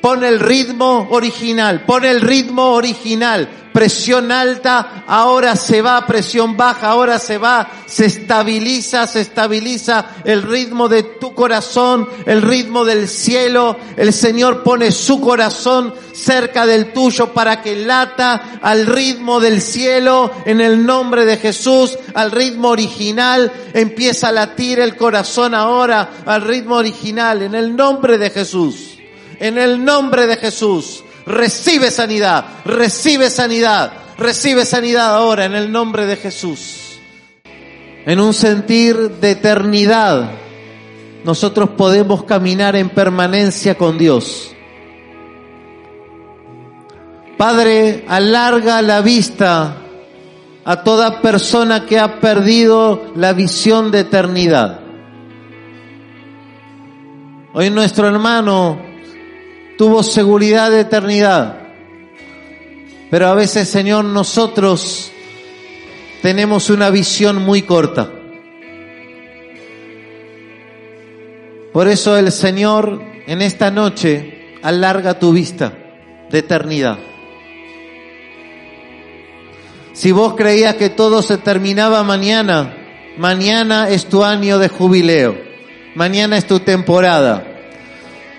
Pon 0.04 0.22
el 0.26 0.41
ritmo 0.41 1.08
original. 1.12 1.86
Pon 1.86 2.04
el 2.04 2.20
ritmo 2.20 2.72
original 2.74 3.47
presión 3.74 4.32
alta, 4.32 5.04
ahora 5.08 5.56
se 5.56 5.82
va, 5.82 6.06
presión 6.06 6.56
baja, 6.56 6.89
ahora 6.89 7.20
se 7.20 7.38
va, 7.38 7.70
se 7.86 8.06
estabiliza, 8.06 9.08
se 9.08 9.22
estabiliza 9.22 10.06
el 10.24 10.43
ritmo 10.43 10.88
de 10.88 11.04
tu 11.04 11.34
corazón, 11.34 12.08
el 12.26 12.43
ritmo 12.43 12.86
del 12.86 13.10
cielo. 13.10 13.78
El 13.97 14.14
Señor 14.14 14.64
pone 14.64 14.91
su 14.91 15.20
corazón 15.20 15.93
cerca 16.14 16.66
del 16.66 16.93
tuyo 16.93 17.34
para 17.34 17.62
que 17.62 17.76
lata 17.76 18.60
al 18.62 18.86
ritmo 18.86 19.39
del 19.39 19.60
cielo 19.60 20.32
en 20.45 20.62
el 20.62 20.86
nombre 20.86 21.26
de 21.26 21.38
Jesús, 21.38 21.97
al 22.14 22.32
ritmo 22.32 22.70
original. 22.70 23.51
Empieza 23.74 24.30
a 24.30 24.32
latir 24.32 24.80
el 24.80 24.95
corazón 24.95 25.56
ahora 25.56 26.22
al 26.26 26.43
ritmo 26.43 26.76
original 26.76 27.41
en 27.41 27.56
el 27.56 27.76
nombre 27.76 28.20
de 28.20 28.30
Jesús. 28.30 28.93
En 29.44 29.58
el 29.58 29.84
nombre 29.84 30.26
de 30.26 30.38
Jesús. 30.38 31.04
Recibe 31.26 31.91
sanidad, 31.91 32.46
recibe 32.64 33.30
sanidad, 33.30 33.91
recibe 34.18 34.64
sanidad 34.64 35.16
ahora 35.16 35.44
en 35.44 35.54
el 35.54 35.70
nombre 35.70 36.06
de 36.06 36.16
Jesús. 36.16 36.98
En 38.06 38.22
un 38.22 38.34
sentir 38.34 38.96
de 38.96 39.32
eternidad, 39.32 40.32
nosotros 41.26 41.72
podemos 41.72 42.24
caminar 42.24 42.78
en 42.78 42.88
permanencia 42.88 43.78
con 43.78 43.98
Dios. 43.98 44.56
Padre, 47.38 48.06
alarga 48.08 48.82
la 48.82 49.02
vista 49.02 49.76
a 50.64 50.84
toda 50.84 51.22
persona 51.22 51.86
que 51.86 52.00
ha 52.00 52.22
perdido 52.22 53.12
la 53.18 53.34
visión 53.34 53.91
de 53.91 54.00
eternidad. 54.00 54.80
Hoy 57.54 57.70
nuestro 57.70 58.08
hermano 58.08 58.93
tuvo 59.78 60.03
seguridad 60.03 60.71
de 60.71 60.82
eternidad. 60.82 61.59
Pero 63.09 63.28
a 63.28 63.36
veces, 63.36 63.69
Señor, 63.69 64.05
nosotros 64.05 65.11
tenemos 66.21 66.69
una 66.69 66.89
visión 66.89 67.43
muy 67.43 67.61
corta. 67.61 68.09
Por 71.71 71.88
eso 71.88 72.17
el 72.17 72.32
Señor 72.32 73.01
en 73.28 73.41
esta 73.41 73.71
noche 73.71 74.57
alarga 74.61 75.19
tu 75.19 75.32
vista 75.32 75.74
de 76.30 76.39
eternidad. 76.39 76.97
Si 79.93 80.11
vos 80.11 80.34
creías 80.36 80.76
que 80.76 80.89
todo 80.89 81.21
se 81.21 81.38
terminaba 81.38 82.03
mañana, 82.03 82.76
mañana 83.17 83.89
es 83.89 84.07
tu 84.07 84.24
año 84.24 84.57
de 84.57 84.69
jubileo, 84.69 85.38
mañana 85.93 86.38
es 86.38 86.47
tu 86.47 86.59
temporada. 86.59 87.53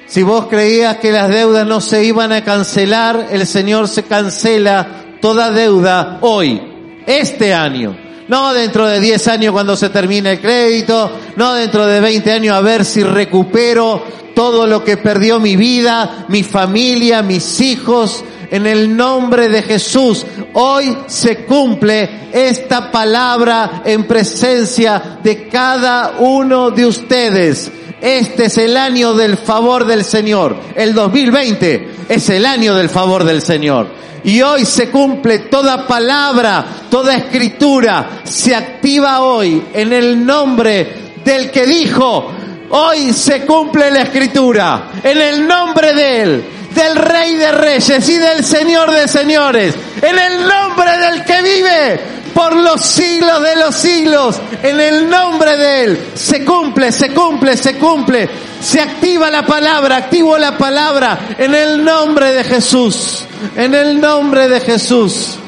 Si 0.07 0.23
vos 0.23 0.47
creías 0.47 0.99
que 0.99 1.13
las 1.13 1.29
deudas 1.29 1.67
no 1.67 1.81
se 1.81 2.05
iban 2.05 2.33
a 2.33 2.45
cancelar, 2.45 3.29
el 3.31 3.47
Señor 3.47 3.89
se 3.89 4.03
cancela 4.03 4.87
toda 5.21 5.51
deuda 5.51 6.19
hoy, 6.21 6.61
este 7.07 7.55
año. 7.55 7.97
No 8.29 8.55
dentro 8.55 8.87
de 8.87 9.01
10 9.01 9.29
años 9.29 9.53
cuando 9.53 9.77
se 9.77 9.91
termine 9.91 10.33
el 10.33 10.41
crédito, 10.41 11.11
no 11.37 11.55
dentro 11.55 11.87
de 11.87 12.01
20 12.01 12.33
años 12.33 12.57
a 12.57 12.61
ver 12.61 12.85
si 12.85 13.03
recupero 13.03 14.03
todo 14.35 14.67
lo 14.67 14.83
que 14.85 14.97
perdió 14.97 15.39
mi 15.41 15.57
vida, 15.57 16.27
mi 16.29 16.43
familia, 16.43 17.23
mis 17.23 17.61
hijos. 17.61 18.25
En 18.51 18.67
el 18.67 18.95
nombre 18.97 19.49
de 19.49 19.63
Jesús, 19.63 20.25
hoy 20.53 20.97
se 21.07 21.45
cumple 21.45 22.29
esta 22.33 22.91
palabra 22.91 23.83
en 23.85 24.05
presencia 24.07 25.19
de 25.23 25.49
cada 25.49 26.17
uno 26.19 26.71
de 26.71 26.87
ustedes. 26.87 27.71
Este 28.05 28.45
es 28.45 28.59
el 28.59 28.77
año 28.77 29.15
del 29.15 29.39
favor 29.39 29.87
del 29.87 30.05
Señor. 30.05 30.55
El 30.77 30.93
2020 30.93 31.89
es 32.07 32.29
el 32.29 32.45
año 32.45 32.75
del 32.75 32.91
favor 32.91 33.25
del 33.25 33.41
Señor. 33.41 33.89
Y 34.25 34.43
hoy 34.43 34.67
se 34.67 34.91
cumple 34.91 35.39
toda 35.39 35.87
palabra, 35.87 36.67
toda 36.91 37.17
escritura, 37.17 38.21
se 38.25 38.55
activa 38.55 39.23
hoy 39.23 39.63
en 39.73 39.95
el 39.95 40.27
nombre 40.27 41.15
del 41.25 41.51
que 41.51 41.65
dijo, 41.65 42.31
hoy 42.69 43.15
se 43.15 43.47
cumple 43.47 43.91
la 43.91 44.03
escritura, 44.03 44.91
en 45.03 45.23
el 45.23 45.49
nombre 45.49 45.95
de 45.95 46.23
Él, 46.23 46.45
del 46.75 46.97
Rey 46.97 47.37
de 47.37 47.53
Reyes 47.53 48.07
y 48.07 48.19
del 48.19 48.45
Señor 48.45 48.91
de 48.91 49.09
Señores, 49.09 49.75
en 50.03 50.19
el 50.19 50.47
nombre 50.47 50.99
del 50.99 51.25
que 51.25 51.41
vive 51.41 52.01
por 52.35 52.55
los 52.55 52.81
siglos 52.81 53.43
de 53.43 53.57
los 53.57 53.75
siglos, 53.75 54.41
en 54.63 54.81
el 54.81 55.09
nombre 55.09 55.57
de 55.57 55.85
Él. 55.85 55.99
Se 56.15 56.45
cumple, 56.45 56.93
se 56.93 57.15
cumple, 57.15 57.57
se 57.57 57.79
cumple. 57.79 58.29
Se 58.61 58.81
activa 58.81 59.31
la 59.31 59.47
palabra, 59.47 59.97
activo 59.97 60.39
la 60.39 60.57
palabra, 60.57 61.37
en 61.39 61.55
el 61.55 61.85
nombre 61.85 62.33
de 62.33 62.45
Jesús, 62.45 63.27
en 63.57 63.75
el 63.75 64.01
nombre 64.01 64.49
de 64.49 64.61
Jesús. 64.61 65.39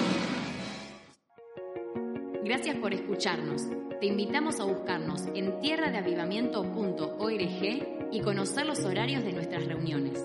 Gracias 2.45 2.77
por 2.77 2.93
escucharnos. 2.93 3.63
Te 4.01 4.07
invitamos 4.07 4.61
a 4.61 4.65
buscarnos 4.65 5.23
en 5.35 5.61
tierradeavivamiento.org 5.61 8.13
y 8.13 8.21
conocer 8.21 8.67
los 8.67 8.81
horarios 8.81 9.25
de 9.25 9.33
nuestras 9.33 9.67
reuniones. 9.67 10.19